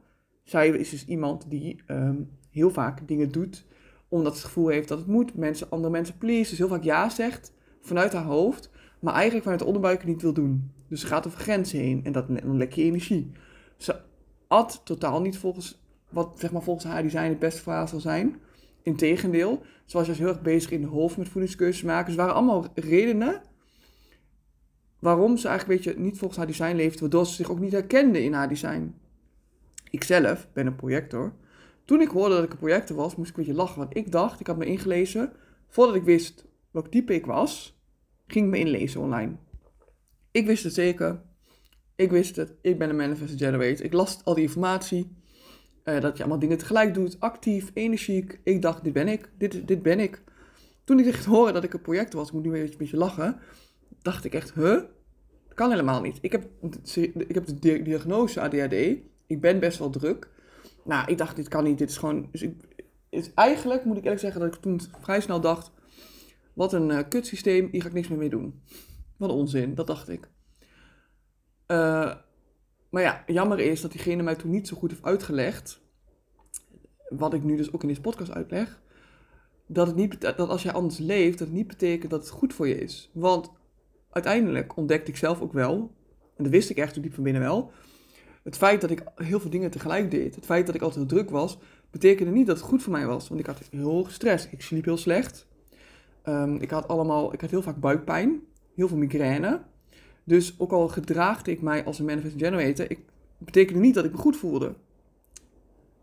Zij 0.44 0.70
is 0.70 0.90
dus 0.90 1.06
iemand 1.06 1.50
die 1.50 1.84
um, 1.88 2.30
heel 2.50 2.70
vaak 2.70 3.08
dingen 3.08 3.32
doet 3.32 3.66
omdat 4.08 4.34
ze 4.34 4.38
het 4.38 4.48
gevoel 4.48 4.68
heeft 4.68 4.88
dat 4.88 4.98
het 4.98 5.08
moet. 5.08 5.36
Mensen, 5.36 5.70
andere 5.70 5.92
mensen 5.92 6.18
please. 6.18 6.50
Dus 6.50 6.58
heel 6.58 6.68
vaak 6.68 6.84
ja 6.84 7.10
zegt 7.10 7.54
vanuit 7.81 8.14
haar 8.14 8.24
hoofd, 8.24 8.70
maar 9.00 9.14
eigenlijk 9.14 9.44
vanuit 9.44 9.62
de 9.62 9.68
onderbuik 9.68 10.06
niet 10.06 10.22
wil 10.22 10.34
doen. 10.34 10.72
Dus 10.88 11.02
ze 11.02 11.08
gaat 11.08 11.28
over 11.28 11.40
grenzen 11.40 11.80
heen 11.80 12.04
en 12.04 12.12
dat, 12.12 12.28
dan 12.28 12.58
lek 12.58 12.74
je 12.74 12.84
energie. 12.84 13.31
Ze 13.78 13.96
at 14.48 14.81
totaal 14.84 15.22
niet 15.22 15.38
volgens 15.38 15.84
wat 16.10 16.40
zeg 16.40 16.52
maar, 16.52 16.62
volgens 16.62 16.86
haar 16.86 17.04
design 17.04 17.30
het 17.30 17.40
beste 17.40 17.62
voor 17.62 17.74
haar 17.74 17.88
zal 17.88 18.00
zijn. 18.00 18.36
Integendeel, 18.86 19.62
ze 19.86 19.98
was 19.98 20.06
juist 20.06 20.22
heel 20.22 20.30
erg 20.30 20.42
bezig 20.42 20.72
in 20.72 20.82
de 20.82 20.88
hoofd 20.88 21.18
met 21.18 21.30
voedingskeuzes 21.30 21.84
maken. 21.84 22.06
Dus 22.06 22.16
het 22.16 22.22
waren 22.22 22.36
allemaal 22.36 22.68
redenen 22.74 23.42
waarom 25.00 25.38
ze 25.38 25.48
eigenlijk 25.48 25.84
beetje 25.84 26.02
niet 26.02 26.18
volgens 26.18 26.38
haar 26.38 26.48
design 26.48 26.76
leefde, 26.76 27.00
waardoor 27.00 27.26
ze 27.26 27.34
zich 27.34 27.52
ook 27.52 27.60
niet 27.60 27.72
herkende 27.72 28.24
in 28.24 28.34
haar 28.34 28.50
design. 28.50 28.96
Ikzelf 29.90 30.48
ben 30.54 30.68
een 30.68 30.76
projector. 30.76 31.34
Toen 31.86 32.02
ik 32.02 32.08
hoorde 32.08 32.36
dat 32.36 32.44
ik 32.44 32.52
een 32.52 32.58
projector 32.58 32.96
was, 32.96 33.16
moest 33.16 33.30
ik 33.30 33.38
een 33.38 33.44
beetje 33.44 33.60
lachen, 33.60 33.78
want 33.78 33.98
ik 33.98 34.12
dacht, 34.12 34.40
ik 34.40 34.48
had 34.48 34.58
me 34.58 34.66
ingelezen, 34.66 35.31
voordat 35.68 35.96
ik 35.96 36.04
wist 36.04 36.46
welk 36.72 36.88
type 36.88 37.14
ik 37.14 37.26
was, 37.26 37.80
ging 38.28 38.46
ik 38.46 38.52
me 38.52 38.58
inlezen 38.58 39.02
online. 39.02 39.36
Ik 40.31 40.46
wist 40.46 40.64
het 40.64 40.74
zeker. 40.74 41.22
Ik 41.96 42.12
wist 42.12 42.36
het. 42.36 42.54
Ik 42.62 42.78
ben 42.78 42.90
een 42.90 42.96
manifest 42.96 43.38
generator. 43.38 43.86
Ik 43.86 43.94
las 43.94 44.24
al 44.24 44.34
die 44.34 44.44
informatie. 44.44 45.16
Uh, 45.86 46.02
dat 46.02 46.18
je 46.18 46.24
allemaal 46.24 46.40
dingen 46.40 46.58
tegelijk 46.58 46.94
doet, 46.94 47.20
actief, 47.20 47.72
energiek. 47.74 48.40
Ik 48.44 48.62
dacht, 48.62 48.84
dit 48.84 48.94
ben 48.94 49.08
ik, 49.08 49.30
dit, 49.38 49.68
dit 49.68 49.82
ben 49.82 50.00
ik. 50.00 50.24
Toen 50.84 51.00
ik 51.00 51.06
echt 51.06 51.26
hoorde 51.26 51.52
dat 51.52 51.64
ik 51.64 51.74
een 51.74 51.82
project 51.82 52.14
was, 52.14 52.28
ik 52.28 52.34
moet 52.34 52.44
nu 52.44 52.52
weer 52.52 52.64
een 52.64 52.78
beetje 52.78 52.98
lachen, 52.98 53.40
dacht 54.02 54.26
ik 54.26 54.34
echt, 54.34 54.54
huh? 54.54 54.82
Dat 55.48 55.54
kan 55.54 55.70
helemaal 55.70 56.02
niet. 56.02 56.18
Ik 56.22 56.32
heb, 56.32 56.48
ik 57.28 57.36
heb 57.36 57.46
de 57.46 57.82
diagnose 57.84 58.42
ADHD, 58.42 58.74
ik 59.28 59.42
ben 59.42 59.60
best 59.60 59.80
wel 59.80 59.90
druk. 59.90 60.30
Nou, 60.84 61.12
ik 61.12 61.18
dacht, 61.18 61.36
dit 61.36 61.48
kan 61.48 61.64
niet, 61.64 61.78
dit 61.78 61.90
is 61.90 61.98
gewoon... 61.98 62.28
Dus 62.31 62.42
ik, 62.42 62.54
is 63.10 63.34
eigenlijk 63.34 63.86
moet 63.86 63.98
ik 63.98 64.04
eerlijk 64.04 64.22
zeggen 64.22 64.42
dat 64.42 64.56
ik 64.56 64.62
toen 64.62 64.81
vrij 65.02 65.22
snel 65.22 65.42
dacht, 65.42 65.72
wat 66.54 66.74
een 66.74 66.90
uh, 66.90 67.00
kutsysteem, 67.10 67.68
hier 67.72 67.81
ga 67.81 67.88
ik 67.88 67.94
niks 67.94 68.08
meer 68.08 68.18
mee 68.18 68.30
doen. 68.30 68.62
Wat 69.18 69.30
onzin, 69.30 69.76
dat 69.76 69.88
dacht 69.88 70.10
ik. 70.10 70.30
Uh, 71.68 72.16
maar 72.95 73.03
ja, 73.03 73.24
jammer 73.27 73.59
is 73.59 73.81
dat 73.81 73.92
diegene 73.92 74.24
mij 74.24 74.36
toen 74.36 74.51
niet 74.51 74.68
zo 74.68 74.77
goed 74.77 74.89
heeft 74.89 75.03
uitgelegd. 75.03 75.81
Wat 77.09 77.33
ik 77.33 77.44
nu 77.44 77.56
dus 77.56 77.74
ook 77.74 77.81
in 77.81 77.88
deze 77.88 78.01
podcast 78.01 78.31
uitleg. 78.31 78.81
Dat, 79.68 79.88
het 79.88 79.95
niet, 79.95 80.21
dat 80.21 80.39
als 80.39 80.63
jij 80.63 80.74
anders 80.74 80.97
leeft, 80.97 81.38
dat 81.38 81.47
het 81.47 81.56
niet 81.56 81.68
betekent 81.68 82.12
dat 82.12 82.19
het 82.19 82.30
goed 82.30 82.53
voor 82.53 82.68
je 82.68 82.80
is. 82.80 83.09
Want 83.13 83.51
uiteindelijk 84.09 84.77
ontdekte 84.77 85.12
ik 85.12 85.18
zelf 85.18 85.42
ook 85.42 85.53
wel, 85.53 85.92
en 86.38 86.44
dat 86.44 86.51
wist 86.51 86.69
ik 86.69 86.77
echt 86.77 87.01
diep 87.01 87.13
van 87.13 87.24
binnen 87.24 87.42
wel. 87.42 87.71
Het 88.44 88.57
feit 88.57 88.81
dat 88.81 88.92
ik 88.92 89.03
heel 89.15 89.39
veel 89.39 89.50
dingen 89.50 89.71
tegelijk 89.71 90.12
deed, 90.12 90.36
het 90.36 90.45
feit 90.45 90.65
dat 90.65 90.75
ik 90.75 90.81
altijd 90.81 91.09
druk 91.09 91.30
was, 91.30 91.57
betekende 91.92 92.31
niet 92.31 92.47
dat 92.47 92.57
het 92.57 92.65
goed 92.65 92.83
voor 92.83 92.92
mij 92.92 93.06
was. 93.06 93.27
Want 93.27 93.39
ik 93.39 93.45
had 93.45 93.62
heel 93.71 93.92
hoog 93.92 94.12
stress. 94.12 94.50
Ik 94.50 94.62
sliep 94.62 94.86
heel 94.86 94.97
slecht. 94.97 95.47
Um, 96.25 96.56
ik, 96.56 96.71
had 96.71 96.88
allemaal, 96.88 97.33
ik 97.33 97.42
had 97.42 97.50
heel 97.50 97.62
vaak 97.62 97.80
buikpijn, 97.80 98.42
heel 98.75 98.88
veel 98.88 98.97
migraine. 98.97 99.62
Dus 100.25 100.56
ook 100.57 100.72
al 100.72 100.88
gedraagde 100.88 101.51
ik 101.51 101.62
mij 101.62 101.86
als 101.86 102.00
een 102.00 102.06
manifest 102.06 102.36
generator, 102.38 102.92
ik, 102.92 103.00
betekende 103.38 103.80
niet 103.80 103.94
dat 103.94 104.06
ik 104.06 104.12
me 104.12 104.18
goed 104.18 104.38
voelde. 104.38 104.74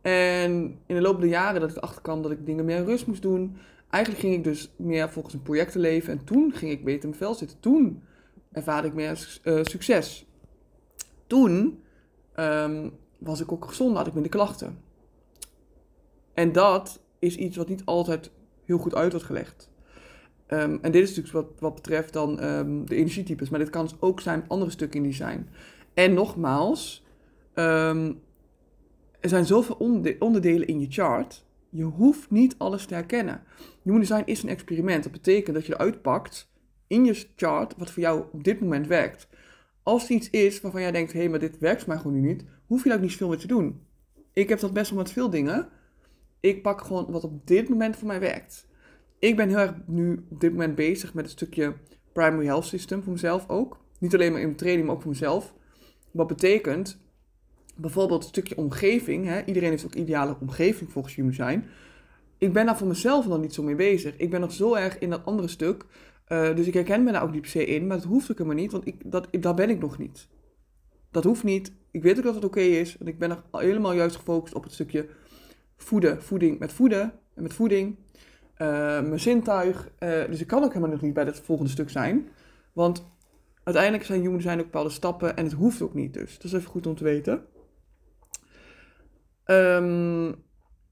En 0.00 0.52
in 0.86 0.94
de 0.94 1.00
loop 1.00 1.20
der 1.20 1.28
jaren 1.28 1.60
dat 1.60 1.70
ik 1.70 1.76
erachter 1.76 2.22
dat 2.22 2.30
ik 2.30 2.46
dingen 2.46 2.64
meer 2.64 2.84
rust 2.84 3.06
moest 3.06 3.22
doen, 3.22 3.56
eigenlijk 3.90 4.24
ging 4.24 4.34
ik 4.34 4.44
dus 4.44 4.72
meer 4.76 5.10
volgens 5.10 5.34
een 5.34 5.42
project 5.42 5.74
leven. 5.74 6.12
En 6.12 6.24
toen 6.24 6.52
ging 6.52 6.72
ik 6.72 6.84
beter 6.84 7.02
in 7.02 7.08
mijn 7.08 7.20
vel 7.20 7.34
zitten. 7.34 7.60
Toen 7.60 8.02
ervaarde 8.52 8.88
ik 8.88 8.94
meer 8.94 9.40
uh, 9.44 9.58
succes. 9.62 10.26
Toen 11.26 11.82
um, 12.36 12.92
was 13.18 13.40
ik 13.40 13.52
ook 13.52 13.64
gezond, 13.64 13.96
had 13.96 14.06
ik 14.06 14.12
minder 14.12 14.30
klachten. 14.30 14.78
En 16.34 16.52
dat 16.52 17.00
is 17.18 17.36
iets 17.36 17.56
wat 17.56 17.68
niet 17.68 17.84
altijd 17.84 18.30
heel 18.64 18.78
goed 18.78 18.94
uit 18.94 19.10
wordt 19.10 19.26
gelegd. 19.26 19.70
Um, 20.52 20.78
en 20.82 20.92
dit 20.92 21.02
is 21.02 21.16
natuurlijk 21.16 21.34
wat, 21.34 21.60
wat 21.60 21.74
betreft 21.74 22.12
dan 22.12 22.44
um, 22.44 22.86
de 22.86 22.94
energietypes, 22.94 23.48
maar 23.48 23.58
dit 23.58 23.70
kan 23.70 23.84
dus 23.84 23.94
ook 24.00 24.20
zijn 24.20 24.44
andere 24.48 24.70
stukken 24.70 25.02
in 25.02 25.10
design. 25.10 25.48
En 25.94 26.14
nogmaals, 26.14 27.04
um, 27.54 28.20
er 29.20 29.28
zijn 29.28 29.44
zoveel 29.44 29.76
onderdelen 30.18 30.66
in 30.66 30.80
je 30.80 30.86
chart. 30.90 31.44
Je 31.70 31.82
hoeft 31.82 32.30
niet 32.30 32.54
alles 32.58 32.86
te 32.86 32.94
herkennen. 32.94 33.42
Human 33.82 34.00
design 34.00 34.22
is 34.24 34.42
een 34.42 34.48
experiment. 34.48 35.02
Dat 35.02 35.12
betekent 35.12 35.56
dat 35.56 35.66
je 35.66 35.72
eruit 35.72 36.02
pakt 36.02 36.50
in 36.86 37.04
je 37.04 37.26
chart 37.36 37.74
wat 37.76 37.90
voor 37.90 38.02
jou 38.02 38.24
op 38.32 38.44
dit 38.44 38.60
moment 38.60 38.86
werkt. 38.86 39.28
Als 39.82 40.04
er 40.04 40.10
iets 40.10 40.30
is 40.30 40.60
waarvan 40.60 40.80
jij 40.80 40.92
denkt, 40.92 41.12
hé, 41.12 41.18
hey, 41.18 41.28
maar 41.28 41.38
dit 41.38 41.58
werkt 41.58 41.82
voor 41.82 41.92
mij 41.92 42.02
gewoon 42.02 42.20
niet, 42.20 42.44
hoef 42.66 42.82
je 42.82 42.88
daar 42.88 42.98
ook 42.98 43.04
niet 43.04 43.12
zoveel 43.12 43.28
mee 43.28 43.38
te 43.38 43.46
doen. 43.46 43.80
Ik 44.32 44.48
heb 44.48 44.60
dat 44.60 44.72
best 44.72 44.90
wel 44.90 44.98
met 44.98 45.12
veel 45.12 45.30
dingen. 45.30 45.68
Ik 46.40 46.62
pak 46.62 46.80
gewoon 46.80 47.10
wat 47.10 47.24
op 47.24 47.46
dit 47.46 47.68
moment 47.68 47.96
voor 47.96 48.06
mij 48.06 48.20
werkt 48.20 48.70
ik 49.28 49.36
ben 49.36 49.48
heel 49.48 49.58
erg 49.58 49.74
nu 49.86 50.24
op 50.28 50.40
dit 50.40 50.50
moment 50.50 50.74
bezig 50.74 51.14
met 51.14 51.24
een 51.24 51.30
stukje 51.30 51.74
primary 52.12 52.46
health 52.46 52.64
system 52.64 53.02
voor 53.02 53.12
mezelf 53.12 53.48
ook. 53.48 53.80
Niet 53.98 54.14
alleen 54.14 54.30
maar 54.30 54.40
in 54.40 54.46
mijn 54.46 54.58
training, 54.58 54.86
maar 54.86 54.94
ook 54.94 55.02
voor 55.02 55.10
mezelf. 55.10 55.54
Wat 56.10 56.26
betekent 56.26 56.98
bijvoorbeeld 57.76 58.22
een 58.22 58.28
stukje 58.28 58.56
omgeving. 58.56 59.26
Hè? 59.26 59.44
Iedereen 59.44 59.70
heeft 59.70 59.84
ook 59.84 59.94
ideale 59.94 60.36
omgeving 60.40 60.92
volgens 60.92 61.14
Human 61.14 61.32
zijn. 61.32 61.64
Ik 62.38 62.52
ben 62.52 62.66
daar 62.66 62.78
voor 62.78 62.86
mezelf 62.86 63.26
nog 63.26 63.40
niet 63.40 63.54
zo 63.54 63.62
mee 63.62 63.74
bezig. 63.74 64.16
Ik 64.16 64.30
ben 64.30 64.40
nog 64.40 64.52
zo 64.52 64.74
erg 64.74 64.98
in 64.98 65.10
dat 65.10 65.24
andere 65.24 65.48
stuk. 65.48 65.84
Uh, 66.28 66.54
dus 66.54 66.66
ik 66.66 66.74
herken 66.74 67.04
me 67.04 67.12
daar 67.12 67.22
ook 67.22 67.32
niet 67.32 67.40
per 67.40 67.50
se 67.50 67.66
in. 67.66 67.86
Maar 67.86 67.96
dat 67.96 68.06
hoeft 68.06 68.30
ook 68.30 68.38
helemaal 68.38 68.62
niet, 68.62 68.72
want 68.72 68.86
ik, 68.86 68.96
dat, 69.04 69.28
daar 69.40 69.54
ben 69.54 69.70
ik 69.70 69.80
nog 69.80 69.98
niet. 69.98 70.28
Dat 71.10 71.24
hoeft 71.24 71.44
niet. 71.44 71.72
Ik 71.90 72.02
weet 72.02 72.18
ook 72.18 72.24
dat 72.24 72.34
het 72.34 72.44
oké 72.44 72.60
is. 72.60 72.96
Want 72.98 73.10
ik 73.10 73.18
ben 73.18 73.28
nog 73.28 73.42
helemaal 73.50 73.92
juist 73.92 74.16
gefocust 74.16 74.54
op 74.54 74.62
het 74.62 74.72
stukje 74.72 75.06
voeden. 75.76 76.22
Voeding 76.22 76.58
met 76.58 76.72
voeden 76.72 77.12
en 77.34 77.42
met 77.42 77.52
voeding. 77.52 77.96
Eh, 78.62 78.68
mijn 79.00 79.20
zintuig. 79.20 79.88
Uh, 79.98 80.24
dus 80.26 80.40
ik 80.40 80.46
kan 80.46 80.62
ook 80.62 80.68
helemaal 80.68 80.90
nog 80.90 81.00
niet 81.00 81.14
bij 81.14 81.24
het 81.24 81.40
volgende 81.40 81.70
stuk 81.70 81.90
zijn. 81.90 82.28
Want 82.72 83.06
uiteindelijk 83.64 84.04
zijn 84.04 84.20
human 84.20 84.40
zijn 84.40 84.58
ook 84.58 84.64
bepaalde 84.64 84.90
stappen 84.90 85.36
en 85.36 85.44
het 85.44 85.52
hoeft 85.52 85.82
ook 85.82 85.94
niet 85.94 86.14
dus. 86.14 86.34
Dat 86.34 86.44
is 86.44 86.52
even 86.52 86.70
goed 86.70 86.86
om 86.86 86.94
te 86.94 87.04
weten. 87.04 87.44
Ehm, 89.44 90.26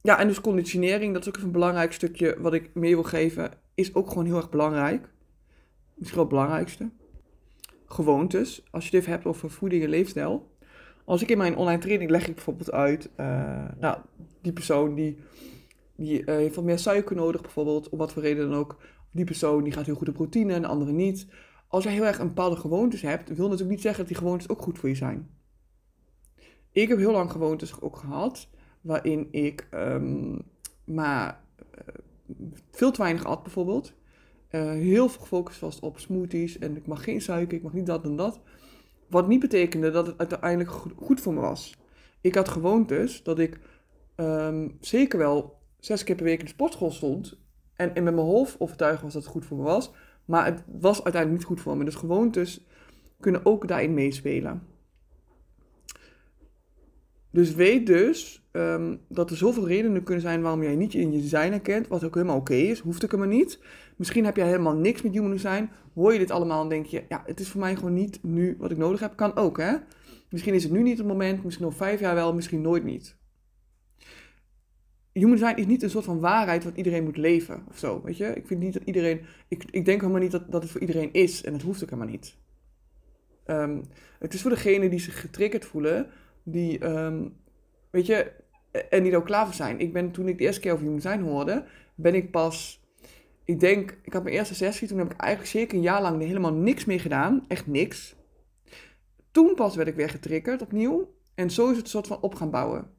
ja, 0.01 0.19
en 0.19 0.27
dus 0.27 0.41
conditionering, 0.41 1.13
dat 1.13 1.23
is 1.23 1.29
ook 1.29 1.35
even 1.35 1.47
een 1.47 1.53
belangrijk 1.53 1.93
stukje 1.93 2.37
wat 2.41 2.53
ik 2.53 2.71
mee 2.75 2.95
wil 2.95 3.05
geven, 3.05 3.51
is 3.75 3.95
ook 3.95 4.09
gewoon 4.09 4.25
heel 4.25 4.37
erg 4.37 4.51
belangrijk. 4.51 5.09
Misschien 5.95 6.21
wel 6.21 6.29
het 6.29 6.35
belangrijkste. 6.35 6.91
Gewoontes. 7.87 8.65
Als 8.71 8.89
je 8.89 8.97
even 8.97 9.13
hebt 9.13 9.25
over 9.25 9.51
voeding 9.51 9.83
en 9.83 9.89
leefstijl. 9.89 10.51
Als 11.05 11.23
ik 11.23 11.29
in 11.29 11.39
mijn 11.39 11.57
online 11.57 11.81
training 11.81 12.11
leg 12.11 12.29
ik 12.29 12.35
bijvoorbeeld 12.35 12.73
uit, 12.73 13.11
uh, 13.21 13.65
nou, 13.79 13.99
die 14.41 14.53
persoon 14.53 14.95
die, 14.95 15.19
die 16.01 16.21
uh, 16.21 16.27
heeft 16.27 16.55
wat 16.55 16.65
meer 16.65 16.79
suiker 16.79 17.17
nodig 17.17 17.41
bijvoorbeeld, 17.41 17.89
om 17.89 17.99
wat 17.99 18.13
voor 18.13 18.23
reden 18.23 18.49
dan 18.49 18.59
ook. 18.59 18.77
Die 19.11 19.25
persoon 19.25 19.65
die 19.65 19.73
gaat 19.73 19.87
heel 19.87 19.95
goed 19.95 20.09
op 20.09 20.17
routine 20.17 20.53
en 20.53 20.63
de 20.63 20.69
andere 20.69 20.93
niet. 20.93 21.27
Als 21.69 21.85
jij 21.85 21.93
heel 21.93 22.05
erg 22.05 22.19
een 22.19 22.27
bepaalde 22.27 22.57
gewoontes 22.57 23.03
hebt, 23.03 23.29
wil 23.29 23.45
natuurlijk 23.45 23.71
niet 23.71 23.81
zeggen 23.81 24.01
dat 24.01 24.09
die 24.09 24.23
gewoontes 24.23 24.49
ook 24.49 24.63
goed 24.63 24.79
voor 24.79 24.89
je 24.89 24.95
zijn. 24.95 25.31
Ik 26.73 26.89
heb 26.89 26.99
heel 26.99 27.13
lang 27.13 27.31
gewoontes 27.31 27.81
ook 27.81 27.97
gehad, 27.97 28.49
waarin 28.81 29.29
ik 29.31 29.69
um, 29.75 30.43
maar 30.85 31.41
uh, 31.79 31.95
veel 32.71 32.91
te 32.91 33.03
weinig 33.03 33.25
at 33.25 33.43
bijvoorbeeld. 33.43 33.93
Uh, 34.51 34.71
heel 34.71 35.09
veel 35.09 35.21
gefocust 35.21 35.61
was 35.61 35.81
op 35.81 35.99
smoothies 35.99 36.59
en 36.59 36.77
ik 36.77 36.87
mag 36.87 37.05
geen 37.05 37.21
suiker, 37.21 37.57
ik 37.57 37.63
mag 37.63 37.73
niet 37.73 37.87
dat 37.87 38.05
en 38.05 38.17
dat. 38.17 38.41
Wat 39.07 39.29
niet 39.29 39.41
betekende 39.41 39.91
dat 39.91 40.07
het 40.07 40.19
uiteindelijk 40.19 40.71
goed 40.97 41.21
voor 41.21 41.35
me 41.35 41.41
was. 41.41 41.77
Ik 42.21 42.35
had 42.35 42.49
gewoontes 42.49 43.23
dat 43.23 43.39
ik 43.39 43.61
um, 44.17 44.77
zeker 44.81 45.19
wel 45.19 45.60
zes 45.81 46.05
keer 46.05 46.15
per 46.15 46.25
week 46.25 46.39
in 46.39 46.45
de 46.45 46.51
sportschool 46.51 46.91
stond. 46.91 47.39
En, 47.75 47.95
en 47.95 48.03
met 48.03 48.15
mijn 48.15 48.27
hoofd 48.27 48.61
overtuigd 48.61 49.03
was 49.03 49.13
dat 49.13 49.23
het 49.23 49.33
goed 49.33 49.45
voor 49.45 49.57
me 49.57 49.63
was. 49.63 49.93
Maar 50.25 50.45
het 50.45 50.63
was 50.67 51.05
uiteindelijk 51.05 51.43
niet 51.43 51.51
goed 51.51 51.61
voor 51.61 51.77
me. 51.77 51.85
Dus 51.85 51.95
gewoontes 51.95 52.67
kunnen 53.21 53.47
ook 53.47 53.69
daarin 53.69 53.95
meespelen. 53.95 54.63
Dus 57.31 57.55
weet 57.55 57.87
dus 57.87 58.49
um, 58.53 59.01
dat 59.09 59.31
er 59.31 59.37
zoveel 59.37 59.67
redenen 59.67 60.03
kunnen 60.03 60.23
zijn 60.23 60.43
waarom 60.43 60.63
jij 60.63 60.77
niet 60.77 60.95
in 60.95 61.13
je 61.13 61.21
design 61.21 61.51
herkent. 61.51 61.89
Wat 61.89 62.05
ook 62.05 62.15
helemaal 62.15 62.37
oké 62.37 62.55
is, 62.55 62.79
hoeft 62.79 63.05
ook 63.05 63.11
helemaal 63.11 63.37
niet. 63.37 63.61
Misschien 63.97 64.25
heb 64.25 64.37
jij 64.37 64.47
helemaal 64.47 64.75
niks 64.75 65.03
met 65.03 65.13
human 65.13 65.31
design. 65.31 65.71
Hoor 65.95 66.13
je 66.13 66.19
dit 66.19 66.31
allemaal 66.31 66.63
en 66.63 66.69
denk 66.69 66.87
je, 66.87 67.05
ja, 67.09 67.23
het 67.27 67.41
is 67.41 67.49
voor 67.49 67.61
mij 67.61 67.77
gewoon 67.77 67.95
niet 67.95 68.23
nu 68.23 68.57
wat 68.59 68.71
ik 68.71 68.77
nodig 68.77 69.01
heb. 69.01 69.17
Kan 69.17 69.37
ook, 69.37 69.59
hè. 69.59 69.77
Misschien 70.31 70.55
is 70.55 70.63
het 70.63 70.73
nu 70.73 70.83
niet 70.83 70.99
het 70.99 71.07
moment, 71.07 71.45
misschien 71.45 71.65
nog 71.65 71.75
vijf 71.75 72.01
jaar 72.01 72.15
wel, 72.15 72.35
misschien 72.35 72.61
nooit 72.61 72.85
niet. 72.85 73.19
Human 75.21 75.37
design 75.37 75.61
is 75.61 75.67
niet 75.67 75.83
een 75.83 75.91
soort 75.91 76.05
van 76.05 76.21
waarheid 76.21 76.65
wat 76.65 76.77
iedereen 76.77 77.05
moet 77.05 77.17
leven 77.17 77.65
of 77.69 77.79
zo, 77.79 78.03
weet 78.03 78.17
je. 78.17 78.27
Ik 78.27 78.47
vind 78.47 78.61
niet 78.61 78.73
dat 78.73 78.83
iedereen, 78.85 79.21
ik, 79.49 79.65
ik 79.71 79.85
denk 79.85 80.01
helemaal 80.01 80.23
niet 80.23 80.31
dat, 80.31 80.53
dat 80.53 80.63
het 80.63 80.71
voor 80.71 80.81
iedereen 80.81 81.13
is 81.13 81.45
en 81.45 81.53
het 81.53 81.63
hoeft 81.63 81.83
ook 81.83 81.91
helemaal 81.91 82.13
niet. 82.13 82.37
Um, 83.47 83.83
het 84.19 84.35
is 84.35 84.43
voor 84.43 84.51
degenen 84.51 84.91
die 84.91 84.99
zich 84.99 85.21
getriggerd 85.21 85.65
voelen 85.65 86.07
die, 86.43 86.85
um, 86.85 87.37
weet 87.91 88.07
je, 88.07 88.33
en 88.91 89.03
die 89.03 89.13
er 89.13 89.19
ook 89.19 89.25
klaar 89.25 89.45
voor 89.45 89.55
zijn. 89.55 89.81
Ik 89.81 89.93
ben, 89.93 90.11
toen 90.11 90.29
ik 90.29 90.39
de 90.39 90.45
eerste 90.45 90.61
keer 90.61 90.73
over 90.73 90.85
human 90.85 91.01
design 91.01 91.21
hoorde, 91.21 91.65
ben 91.95 92.15
ik 92.15 92.31
pas, 92.31 92.85
ik 93.45 93.61
denk, 93.61 93.99
ik 94.03 94.13
had 94.13 94.23
mijn 94.23 94.35
eerste 94.35 94.55
sessie, 94.55 94.89
toen 94.89 94.99
heb 94.99 95.13
ik 95.13 95.21
eigenlijk 95.21 95.51
zeker 95.53 95.77
een 95.77 95.83
jaar 95.83 96.03
lang 96.03 96.23
helemaal 96.23 96.55
niks 96.55 96.85
mee 96.85 96.99
gedaan. 96.99 97.45
Echt 97.49 97.67
niks. 97.67 98.17
Toen 99.31 99.55
pas 99.55 99.77
werd 99.77 99.89
ik 99.89 99.95
weer 99.95 100.11
getriggerd 100.11 100.63
opnieuw. 100.63 101.15
En 101.35 101.51
zo 101.51 101.71
is 101.71 101.77
het 101.77 101.85
een 101.85 101.91
soort 101.91 102.07
van 102.07 102.21
op 102.21 102.35
gaan 102.35 102.51
bouwen. 102.51 102.91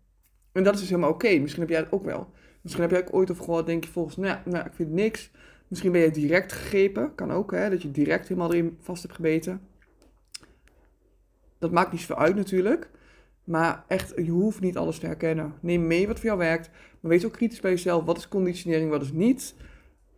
En 0.51 0.63
dat 0.63 0.73
is 0.73 0.79
dus 0.79 0.89
helemaal 0.89 1.11
oké. 1.11 1.37
Misschien 1.39 1.61
heb 1.61 1.71
jij 1.71 1.83
dat 1.83 1.91
ook 1.91 2.05
wel. 2.05 2.29
Misschien 2.61 2.83
heb 2.83 2.91
jij 2.91 3.01
ook 3.01 3.13
ooit 3.13 3.31
over 3.31 3.43
gehoord, 3.43 3.65
denk 3.65 3.83
je 3.83 3.91
volgens, 3.91 4.15
nou, 4.15 4.37
nou, 4.45 4.65
ik 4.65 4.73
vind 4.73 4.91
niks. 4.91 5.31
Misschien 5.67 5.91
ben 5.91 6.01
je 6.01 6.11
direct 6.11 6.51
gegrepen. 6.51 7.15
Kan 7.15 7.31
ook, 7.31 7.51
hè, 7.51 7.69
dat 7.69 7.81
je 7.81 7.91
direct 7.91 8.27
helemaal 8.27 8.53
erin 8.53 8.77
vast 8.81 9.01
hebt 9.01 9.15
gebeten. 9.15 9.61
Dat 11.59 11.71
maakt 11.71 11.91
niet 11.91 12.01
zoveel 12.01 12.17
uit 12.17 12.35
natuurlijk. 12.35 12.89
Maar 13.43 13.83
echt, 13.87 14.13
je 14.15 14.31
hoeft 14.31 14.59
niet 14.59 14.77
alles 14.77 14.99
te 14.99 15.05
herkennen. 15.05 15.53
Neem 15.59 15.87
mee 15.87 16.07
wat 16.07 16.15
voor 16.15 16.25
jou 16.25 16.37
werkt. 16.37 16.69
Maar 16.99 17.11
wees 17.11 17.25
ook 17.25 17.31
kritisch 17.31 17.59
bij 17.59 17.71
jezelf. 17.71 18.03
Wat 18.03 18.17
is 18.17 18.27
conditionering, 18.27 18.89
wat 18.89 19.01
is 19.01 19.11
niet? 19.11 19.55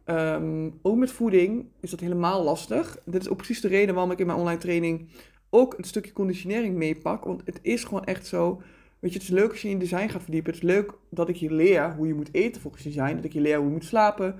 Um, 0.05 0.79
ook 0.81 0.97
met 0.97 1.11
voeding 1.11 1.65
is 1.79 1.89
dat 1.89 1.99
helemaal 1.99 2.43
lastig. 2.43 2.97
Dit 3.05 3.21
is 3.21 3.29
ook 3.29 3.37
precies 3.37 3.61
de 3.61 3.67
reden 3.67 3.93
waarom 3.93 4.11
ik 4.11 4.19
in 4.19 4.25
mijn 4.25 4.37
online 4.37 4.59
training 4.59 5.09
ook 5.49 5.77
een 5.77 5.83
stukje 5.83 6.13
conditionering 6.13 6.75
meepak. 6.75 7.23
Want 7.23 7.41
het 7.45 7.59
is 7.61 7.83
gewoon 7.83 8.03
echt 8.03 8.27
zo. 8.27 8.61
Weet 9.03 9.13
je, 9.13 9.19
het 9.19 9.27
is 9.27 9.33
leuk 9.33 9.50
als 9.50 9.62
je 9.62 9.69
in 9.69 9.79
design 9.79 10.07
gaat 10.07 10.22
verdiepen. 10.22 10.53
Het 10.53 10.63
is 10.63 10.69
leuk 10.69 10.93
dat 11.10 11.29
ik 11.29 11.36
je 11.36 11.53
leer 11.53 11.93
hoe 11.95 12.07
je 12.07 12.13
moet 12.13 12.33
eten 12.33 12.62
volgens 12.62 12.83
design. 12.83 13.15
Dat 13.15 13.24
ik 13.24 13.33
je 13.33 13.41
leer 13.41 13.57
hoe 13.57 13.65
je 13.65 13.72
moet 13.72 13.86
slapen. 13.86 14.36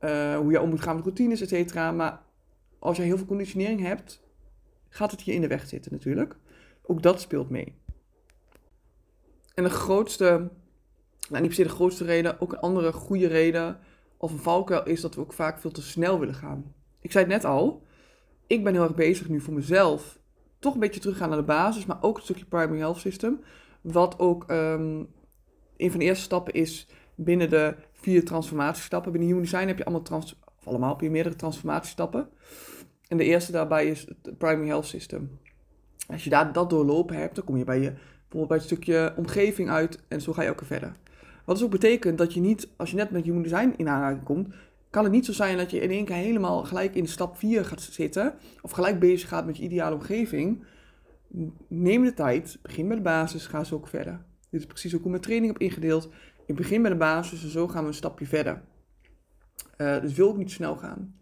Uh, 0.00 0.36
hoe 0.36 0.50
je 0.50 0.60
om 0.60 0.68
moet 0.68 0.80
gaan 0.80 0.94
met 0.94 1.04
routines, 1.04 1.40
et 1.40 1.48
cetera. 1.48 1.92
Maar 1.92 2.22
als 2.78 2.96
je 2.96 3.02
heel 3.02 3.16
veel 3.16 3.26
conditionering 3.26 3.80
hebt, 3.80 4.22
gaat 4.88 5.10
het 5.10 5.22
je 5.22 5.32
in 5.32 5.40
de 5.40 5.46
weg 5.46 5.66
zitten 5.66 5.92
natuurlijk. 5.92 6.36
Ook 6.82 7.02
dat 7.02 7.20
speelt 7.20 7.50
mee. 7.50 7.74
En 9.54 9.64
de 9.64 9.70
grootste, 9.70 10.50
nou 11.28 11.40
niet 11.40 11.46
per 11.46 11.54
se 11.54 11.62
de 11.62 11.68
grootste 11.68 12.04
reden, 12.04 12.40
ook 12.40 12.52
een 12.52 12.60
andere 12.60 12.92
goede 12.92 13.26
reden 13.26 13.78
of 14.16 14.32
een 14.32 14.38
valkuil 14.38 14.84
is 14.84 15.00
dat 15.00 15.14
we 15.14 15.20
ook 15.20 15.32
vaak 15.32 15.58
veel 15.58 15.70
te 15.70 15.82
snel 15.82 16.18
willen 16.18 16.34
gaan. 16.34 16.74
Ik 17.00 17.12
zei 17.12 17.24
het 17.24 17.32
net 17.32 17.44
al, 17.44 17.82
ik 18.46 18.64
ben 18.64 18.72
heel 18.72 18.82
erg 18.82 18.94
bezig 18.94 19.28
nu 19.28 19.40
voor 19.40 19.54
mezelf 19.54 20.18
toch 20.58 20.74
een 20.74 20.80
beetje 20.80 21.00
teruggaan 21.00 21.28
naar 21.28 21.38
de 21.38 21.44
basis, 21.44 21.86
maar 21.86 22.02
ook 22.02 22.16
een 22.16 22.22
stukje 22.22 22.44
primary 22.44 22.78
health 22.78 22.98
system. 22.98 23.40
Wat 23.92 24.18
ook 24.18 24.50
um, 24.50 25.08
een 25.76 25.90
van 25.90 25.98
de 25.98 26.04
eerste 26.04 26.24
stappen 26.24 26.52
is 26.54 26.88
binnen 27.14 27.50
de 27.50 27.74
vier 27.92 28.24
transformatiestappen. 28.24 29.12
Binnen 29.12 29.28
Human 29.28 29.44
Design 29.44 29.66
heb 29.66 29.78
je 29.78 29.84
allemaal, 29.84 30.02
trans 30.02 30.40
allemaal 30.64 30.90
heb 30.90 31.00
je 31.00 31.10
meerdere 31.10 31.36
transformatiestappen. 31.36 32.28
En 33.08 33.16
de 33.16 33.24
eerste 33.24 33.52
daarbij 33.52 33.86
is 33.86 34.06
het 34.08 34.38
primary 34.38 34.68
health 34.68 34.86
system. 34.86 35.38
Als 36.08 36.24
je 36.24 36.30
daar 36.30 36.52
dat 36.52 36.70
doorlopen 36.70 37.16
hebt, 37.16 37.34
dan 37.34 37.44
kom 37.44 37.56
je 37.56 37.64
bij 37.64 37.80
je 37.80 37.92
bijvoorbeeld 38.28 38.48
bij 38.48 38.56
het 38.56 38.66
stukje 38.66 39.12
omgeving 39.16 39.70
uit 39.70 40.02
en 40.08 40.20
zo 40.20 40.32
ga 40.32 40.42
je 40.42 40.50
ook 40.50 40.62
verder. 40.64 40.96
Wat 41.44 41.56
dus 41.56 41.64
ook 41.64 41.70
betekent 41.70 42.18
dat 42.18 42.34
je 42.34 42.40
niet, 42.40 42.68
als 42.76 42.90
je 42.90 42.96
net 42.96 43.10
met 43.10 43.24
human 43.24 43.42
design 43.42 43.74
in 43.76 43.88
aanraking 43.88 44.24
komt, 44.24 44.54
kan 44.90 45.04
het 45.04 45.12
niet 45.12 45.24
zo 45.24 45.32
zijn 45.32 45.56
dat 45.56 45.70
je 45.70 45.80
in 45.80 45.90
één 45.90 46.04
keer 46.04 46.16
helemaal 46.16 46.64
gelijk 46.64 46.94
in 46.94 47.08
stap 47.08 47.38
4 47.38 47.64
gaat 47.64 47.80
zitten 47.80 48.34
of 48.62 48.70
gelijk 48.70 48.98
bezig 48.98 49.28
gaat 49.28 49.46
met 49.46 49.56
je 49.56 49.62
ideale 49.62 49.94
omgeving. 49.94 50.64
Neem 51.68 52.04
de 52.04 52.14
tijd, 52.14 52.58
begin 52.62 52.88
bij 52.88 52.96
de 52.96 53.02
basis, 53.02 53.46
ga 53.46 53.64
zo 53.64 53.74
ook 53.74 53.88
verder. 53.88 54.24
Dit 54.50 54.60
is 54.60 54.66
precies 54.66 54.94
ook 54.94 55.02
hoe 55.02 55.10
mijn 55.10 55.22
training 55.22 55.52
heb 55.52 55.62
ingedeeld. 55.62 56.08
Ik 56.46 56.54
begin 56.54 56.82
bij 56.82 56.90
de 56.90 56.96
basis 56.96 57.42
en 57.42 57.50
zo 57.50 57.68
gaan 57.68 57.82
we 57.82 57.88
een 57.88 57.94
stapje 57.94 58.26
verder. 58.26 58.62
Uh, 59.78 60.00
dus 60.00 60.14
wil 60.14 60.28
ook 60.28 60.36
niet 60.36 60.50
snel 60.50 60.76
gaan. 60.76 61.14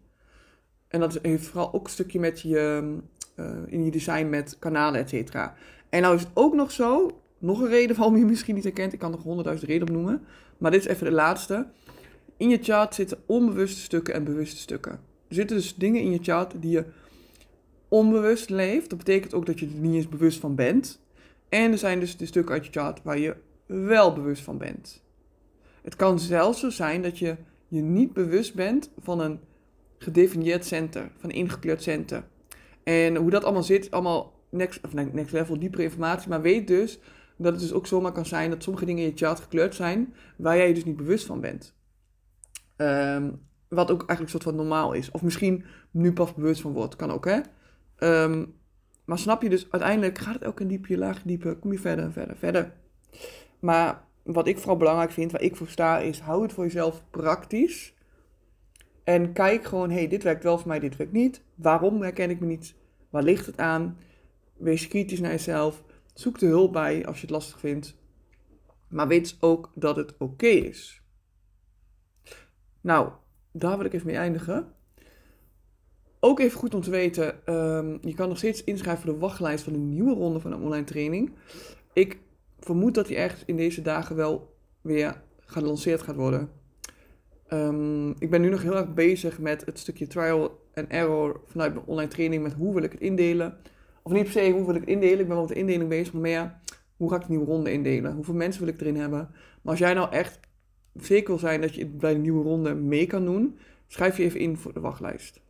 En 0.87 0.99
dat 0.99 1.19
heeft 1.21 1.47
vooral 1.47 1.73
ook 1.73 1.83
een 1.83 1.89
stukje 1.89 2.19
met 2.19 2.41
je, 2.41 2.93
uh, 3.35 3.55
in 3.65 3.85
je 3.85 3.91
design 3.91 4.29
met 4.29 4.59
kanalen, 4.59 4.99
et 4.99 5.09
cetera. 5.09 5.55
En 5.89 6.01
nou 6.01 6.15
is 6.15 6.21
het 6.21 6.31
ook 6.33 6.53
nog 6.53 6.71
zo, 6.71 7.21
nog 7.37 7.61
een 7.61 7.67
reden 7.67 7.95
waarom 7.95 8.17
je 8.17 8.25
misschien 8.25 8.55
niet 8.55 8.63
herkent. 8.63 8.93
Ik 8.93 8.99
kan 8.99 9.11
nog 9.11 9.23
honderdduizend 9.23 9.69
redenen 9.69 9.95
opnoemen. 9.95 10.25
Maar 10.57 10.71
dit 10.71 10.79
is 10.79 10.87
even 10.87 11.05
de 11.05 11.11
laatste. 11.11 11.67
In 12.37 12.49
je 12.49 12.57
chart 12.61 12.95
zitten 12.95 13.17
onbewuste 13.25 13.81
stukken 13.81 14.13
en 14.13 14.23
bewuste 14.23 14.57
stukken. 14.57 14.91
Er 15.27 15.35
zitten 15.35 15.55
dus 15.55 15.75
dingen 15.75 16.01
in 16.01 16.11
je 16.11 16.19
chart 16.21 16.61
die 16.61 16.71
je 16.71 16.85
onbewust 17.87 18.49
leeft. 18.49 18.89
Dat 18.89 18.97
betekent 18.97 19.33
ook 19.33 19.45
dat 19.45 19.59
je 19.59 19.65
er 19.65 19.73
niet 19.73 19.93
eens 19.93 20.09
bewust 20.09 20.39
van 20.39 20.55
bent. 20.55 20.99
En 21.49 21.71
er 21.71 21.77
zijn 21.77 21.99
dus 21.99 22.17
de 22.17 22.25
stukken 22.25 22.53
uit 22.53 22.65
je 22.65 22.71
chart 22.71 23.03
waar 23.03 23.17
je 23.17 23.35
wel 23.65 24.13
bewust 24.13 24.43
van 24.43 24.57
bent. 24.57 25.03
Het 25.81 25.95
kan 25.95 26.19
zelfs 26.19 26.59
zo 26.59 26.69
zijn 26.69 27.01
dat 27.01 27.19
je 27.19 27.35
je 27.67 27.81
niet 27.81 28.13
bewust 28.13 28.55
bent 28.55 28.91
van 28.99 29.19
een 29.19 29.39
gedefinieerd 29.97 30.65
center, 30.65 31.11
van 31.17 31.29
een 31.29 31.35
ingekleurd 31.35 31.83
center. 31.83 32.23
En 32.83 33.15
hoe 33.15 33.29
dat 33.29 33.43
allemaal 33.43 33.63
zit, 33.63 33.91
allemaal 33.91 34.33
next, 34.49 34.79
of 34.83 34.93
next 34.93 35.31
level, 35.31 35.59
diepere 35.59 35.83
informatie. 35.83 36.29
Maar 36.29 36.41
weet 36.41 36.67
dus 36.67 36.99
dat 37.37 37.51
het 37.51 37.61
dus 37.61 37.73
ook 37.73 37.87
zomaar 37.87 38.11
kan 38.11 38.25
zijn 38.25 38.49
dat 38.49 38.63
sommige 38.63 38.85
dingen 38.85 39.03
in 39.03 39.09
je 39.09 39.17
chart 39.17 39.39
gekleurd 39.39 39.75
zijn, 39.75 40.13
waar 40.37 40.57
jij 40.57 40.67
je 40.67 40.73
dus 40.73 40.85
niet 40.85 40.97
bewust 40.97 41.25
van 41.25 41.41
bent. 41.41 41.75
Um, 42.77 43.41
wat 43.67 43.91
ook 43.91 43.99
eigenlijk 43.99 44.21
een 44.21 44.29
soort 44.29 44.43
van 44.43 44.55
normaal 44.55 44.93
is. 44.93 45.11
Of 45.11 45.21
misschien 45.21 45.65
nu 45.91 46.13
pas 46.13 46.33
bewust 46.33 46.61
van 46.61 46.73
wordt. 46.73 46.95
Kan 46.95 47.11
ook, 47.11 47.25
hè? 47.25 47.39
Um, 47.99 48.55
maar 49.05 49.19
snap 49.19 49.41
je 49.41 49.49
dus, 49.49 49.71
uiteindelijk 49.71 50.17
gaat 50.17 50.33
het 50.33 50.45
ook 50.45 50.59
een 50.59 50.67
diepje, 50.67 50.97
laag, 50.97 51.21
diepe, 51.21 51.57
kom 51.59 51.71
je 51.71 51.79
verder 51.79 52.05
en 52.05 52.13
verder, 52.13 52.37
verder. 52.37 52.73
Maar 53.59 54.03
wat 54.23 54.47
ik 54.47 54.57
vooral 54.57 54.77
belangrijk 54.77 55.11
vind, 55.11 55.31
waar 55.31 55.41
ik 55.41 55.55
voor 55.55 55.67
sta, 55.67 55.99
is 55.99 56.19
hou 56.19 56.41
het 56.41 56.53
voor 56.53 56.63
jezelf 56.63 57.03
praktisch. 57.09 57.93
En 59.03 59.33
kijk 59.33 59.65
gewoon, 59.65 59.89
hé, 59.89 59.97
hey, 59.97 60.07
dit 60.07 60.23
werkt 60.23 60.43
wel 60.43 60.57
voor 60.57 60.67
mij, 60.67 60.79
dit 60.79 60.95
werkt 60.95 61.13
niet. 61.13 61.43
Waarom 61.55 62.01
herken 62.01 62.29
ik 62.29 62.39
me 62.39 62.45
niet? 62.45 62.75
Waar 63.09 63.23
ligt 63.23 63.45
het 63.45 63.57
aan? 63.57 63.97
Wees 64.57 64.87
kritisch 64.87 65.19
naar 65.19 65.31
jezelf. 65.31 65.83
Zoek 66.13 66.39
de 66.39 66.45
hulp 66.45 66.73
bij 66.73 67.05
als 67.05 67.15
je 67.15 67.21
het 67.21 67.35
lastig 67.35 67.59
vindt. 67.59 67.97
Maar 68.87 69.07
weet 69.07 69.37
ook 69.39 69.71
dat 69.75 69.95
het 69.95 70.17
oké 70.17 70.47
is. 70.47 71.01
Nou, 72.81 73.11
daar 73.51 73.77
wil 73.77 73.85
ik 73.85 73.93
even 73.93 74.07
mee 74.07 74.15
eindigen. 74.15 74.73
Ook 76.27 76.39
even 76.39 76.59
goed 76.59 76.73
om 76.73 76.81
te 76.81 76.89
weten, 76.89 77.53
um, 77.55 77.97
je 78.01 78.13
kan 78.13 78.27
nog 78.27 78.37
steeds 78.37 78.63
inschrijven 78.63 79.03
voor 79.03 79.13
de 79.13 79.19
wachtlijst 79.19 79.63
van 79.63 79.73
een 79.73 79.89
nieuwe 79.89 80.13
ronde 80.13 80.39
van 80.39 80.51
een 80.51 80.61
online 80.61 80.83
training. 80.83 81.31
Ik 81.93 82.19
vermoed 82.59 82.93
dat 82.93 83.07
die 83.07 83.15
ergens 83.15 83.43
in 83.45 83.55
deze 83.55 83.81
dagen 83.81 84.15
wel 84.15 84.55
weer 84.81 85.21
gelanceerd 85.39 86.01
gaat 86.01 86.15
worden. 86.15 86.49
Um, 87.53 88.09
ik 88.19 88.29
ben 88.29 88.41
nu 88.41 88.49
nog 88.49 88.61
heel 88.61 88.75
erg 88.75 88.93
bezig 88.93 89.39
met 89.39 89.65
het 89.65 89.79
stukje 89.79 90.07
trial 90.07 90.59
en 90.73 90.89
error 90.89 91.41
vanuit 91.45 91.73
mijn 91.73 91.85
online 91.85 92.09
training 92.09 92.43
met 92.43 92.53
hoe 92.53 92.73
wil 92.73 92.83
ik 92.83 92.91
het 92.91 93.01
indelen. 93.01 93.57
Of 94.01 94.11
niet 94.11 94.23
per 94.23 94.31
se 94.31 94.51
hoe 94.51 94.65
wil 94.65 94.75
ik 94.75 94.81
het 94.81 94.89
indelen, 94.89 95.19
ik 95.19 95.27
ben 95.27 95.35
wel 95.35 95.45
met 95.45 95.53
de 95.53 95.59
indeling 95.59 95.89
bezig, 95.89 96.13
maar 96.13 96.21
meer 96.21 96.53
hoe 96.97 97.09
ga 97.09 97.15
ik 97.15 97.21
de 97.21 97.29
nieuwe 97.29 97.45
ronde 97.45 97.71
indelen? 97.71 98.13
Hoeveel 98.13 98.33
mensen 98.33 98.63
wil 98.65 98.73
ik 98.73 98.81
erin 98.81 98.95
hebben? 98.95 99.29
Maar 99.61 99.71
als 99.71 99.79
jij 99.79 99.93
nou 99.93 100.11
echt 100.11 100.39
zeker 100.93 101.27
wil 101.27 101.37
zijn 101.37 101.61
dat 101.61 101.75
je 101.75 101.85
bij 101.85 102.13
de 102.13 102.19
nieuwe 102.19 102.43
ronde 102.43 102.73
mee 102.73 103.05
kan 103.05 103.25
doen, 103.25 103.57
schrijf 103.87 104.17
je 104.17 104.23
even 104.23 104.39
in 104.39 104.57
voor 104.57 104.73
de 104.73 104.79
wachtlijst. 104.79 105.43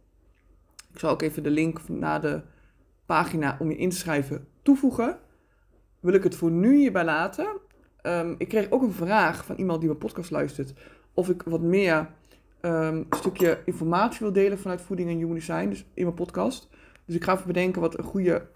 Ik 0.95 1.01
zal 1.01 1.09
ook 1.09 1.21
even 1.21 1.43
de 1.43 1.49
link 1.49 1.89
naar 1.89 2.21
de 2.21 2.41
pagina 3.05 3.57
om 3.59 3.69
je 3.69 3.77
in 3.77 3.89
te 3.89 3.95
schrijven 3.95 4.47
toevoegen. 4.61 5.19
Wil 5.99 6.13
ik 6.13 6.23
het 6.23 6.35
voor 6.35 6.51
nu 6.51 6.75
hierbij 6.75 7.03
laten. 7.03 7.47
Ehm, 8.01 8.35
ik 8.37 8.47
kreeg 8.47 8.71
ook 8.71 8.81
een 8.81 8.91
vraag 8.91 9.45
van 9.45 9.55
iemand 9.55 9.79
die 9.79 9.87
mijn 9.87 9.99
podcast 9.99 10.31
luistert. 10.31 10.73
Of 11.13 11.29
ik 11.29 11.41
wat 11.41 11.61
meer 11.61 12.09
ehm, 12.61 13.03
stukje 13.09 13.61
informatie 13.65 14.19
wil 14.19 14.33
delen 14.33 14.59
vanuit 14.59 14.81
voeding 14.81 15.09
en 15.09 15.17
human 15.17 15.35
design. 15.35 15.69
Dus 15.69 15.85
in 15.93 16.03
mijn 16.03 16.15
podcast. 16.15 16.69
Dus 17.05 17.15
ik 17.15 17.23
ga 17.23 17.33
even 17.33 17.47
bedenken 17.47 17.81
wat 17.81 17.97
een 17.97 18.03
goede, 18.03 18.47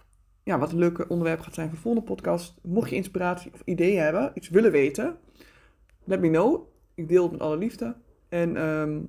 ja, 0.42 0.58
wat 0.58 0.72
een 0.72 0.78
leuke 0.78 1.08
onderwerp 1.08 1.40
gaat 1.40 1.54
zijn 1.54 1.66
voor 1.66 1.76
de 1.76 1.82
volgende 1.82 2.06
podcast. 2.06 2.58
Mocht 2.62 2.90
je 2.90 2.96
inspiratie 2.96 3.52
of 3.54 3.62
ideeën 3.64 4.02
hebben, 4.02 4.30
iets 4.34 4.48
willen 4.48 4.72
weten, 4.72 5.18
let 6.04 6.20
me 6.20 6.28
know. 6.28 6.68
Ik 6.94 7.08
deel 7.08 7.22
het 7.22 7.32
met 7.32 7.40
alle 7.40 7.56
liefde. 7.56 7.96
En 8.28 8.56
ehm, 8.56 9.00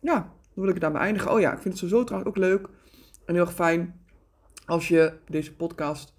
ja, 0.00 0.34
dan 0.56 0.64
wil 0.64 0.74
ik 0.74 0.82
het 0.82 0.92
daarbij 0.92 1.00
eindigen. 1.00 1.32
Oh 1.32 1.40
ja, 1.40 1.52
ik 1.52 1.58
vind 1.58 1.68
het 1.68 1.78
sowieso 1.78 2.04
trouwens 2.04 2.30
ook 2.30 2.44
leuk 2.44 2.68
en 3.24 3.34
heel 3.34 3.44
erg 3.44 3.54
fijn 3.54 4.00
als 4.66 4.88
je 4.88 5.12
deze 5.28 5.54
podcast 5.54 6.14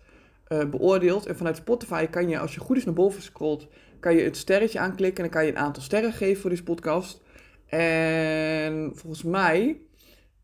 uh, 0.48 0.66
beoordeelt. 0.66 1.26
En 1.26 1.38
vanuit 1.38 1.58
Spotify 1.58 2.06
kan 2.06 2.30
je, 2.30 2.40
als 2.40 2.54
je 2.54 2.60
goed 2.60 2.78
is 2.78 2.86
naar 2.86 2.94
boven 2.94 3.22
scrolt, 3.22 3.68
kan 4.00 4.16
je 4.16 4.22
het 4.22 4.38
sterretje 4.38 4.80
aanklikken 4.80 5.24
en 5.24 5.30
dan 5.30 5.40
kan 5.40 5.46
je 5.46 5.56
een 5.56 5.66
aantal 5.66 5.84
sterren 5.84 6.12
geven 6.14 6.42
voor 6.42 6.50
deze 6.50 6.64
podcast. 6.64 7.22
En 7.66 8.92
volgens 8.94 9.24
mij 9.24 9.82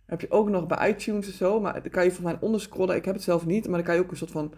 heb 0.05 0.21
je 0.21 0.31
ook 0.31 0.50
nog 0.50 0.67
bij 0.67 0.89
iTunes 0.89 1.27
en 1.27 1.33
zo, 1.33 1.59
maar 1.59 1.81
dan 1.81 1.91
kan 1.91 2.03
je 2.03 2.12
van 2.12 2.23
mij 2.23 2.38
onderscrollen. 2.39 2.95
Ik 2.95 3.05
heb 3.05 3.13
het 3.13 3.23
zelf 3.23 3.45
niet, 3.45 3.65
maar 3.67 3.75
dan 3.75 3.85
kan 3.85 3.95
je 3.95 4.01
ook 4.01 4.12
een 4.12 4.17
soort 4.17 4.31
van 4.31 4.53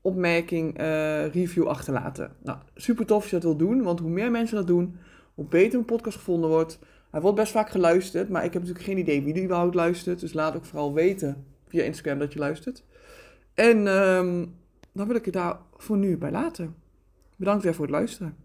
opmerking, 0.00 0.80
uh, 0.80 1.26
review 1.26 1.66
achterlaten. 1.66 2.36
Nou, 2.42 2.58
super 2.74 3.06
tof 3.06 3.20
als 3.20 3.30
je 3.30 3.36
dat 3.36 3.44
wil 3.44 3.56
doen, 3.56 3.82
want 3.82 4.00
hoe 4.00 4.10
meer 4.10 4.30
mensen 4.30 4.56
dat 4.56 4.66
doen, 4.66 4.96
hoe 5.34 5.44
beter 5.44 5.78
een 5.78 5.84
podcast 5.84 6.16
gevonden 6.16 6.50
wordt. 6.50 6.78
Hij 7.14 7.22
wordt 7.22 7.38
best 7.38 7.52
vaak 7.52 7.70
geluisterd, 7.70 8.28
maar 8.28 8.44
ik 8.44 8.52
heb 8.52 8.62
natuurlijk 8.62 8.88
geen 8.88 8.98
idee 8.98 9.22
wie 9.22 9.34
er 9.34 9.42
überhaupt 9.42 9.74
luistert. 9.74 10.20
Dus 10.20 10.32
laat 10.32 10.56
ook 10.56 10.64
vooral 10.64 10.94
weten 10.94 11.44
via 11.68 11.82
Instagram 11.82 12.18
dat 12.18 12.32
je 12.32 12.38
luistert. 12.38 12.84
En 13.54 13.86
um, 13.86 14.54
dan 14.92 15.06
wil 15.06 15.16
ik 15.16 15.24
je 15.24 15.30
daar 15.30 15.56
voor 15.76 15.96
nu 15.96 16.18
bij 16.18 16.30
laten. 16.30 16.74
Bedankt 17.36 17.62
weer 17.62 17.74
voor 17.74 17.84
het 17.84 17.94
luisteren. 17.94 18.36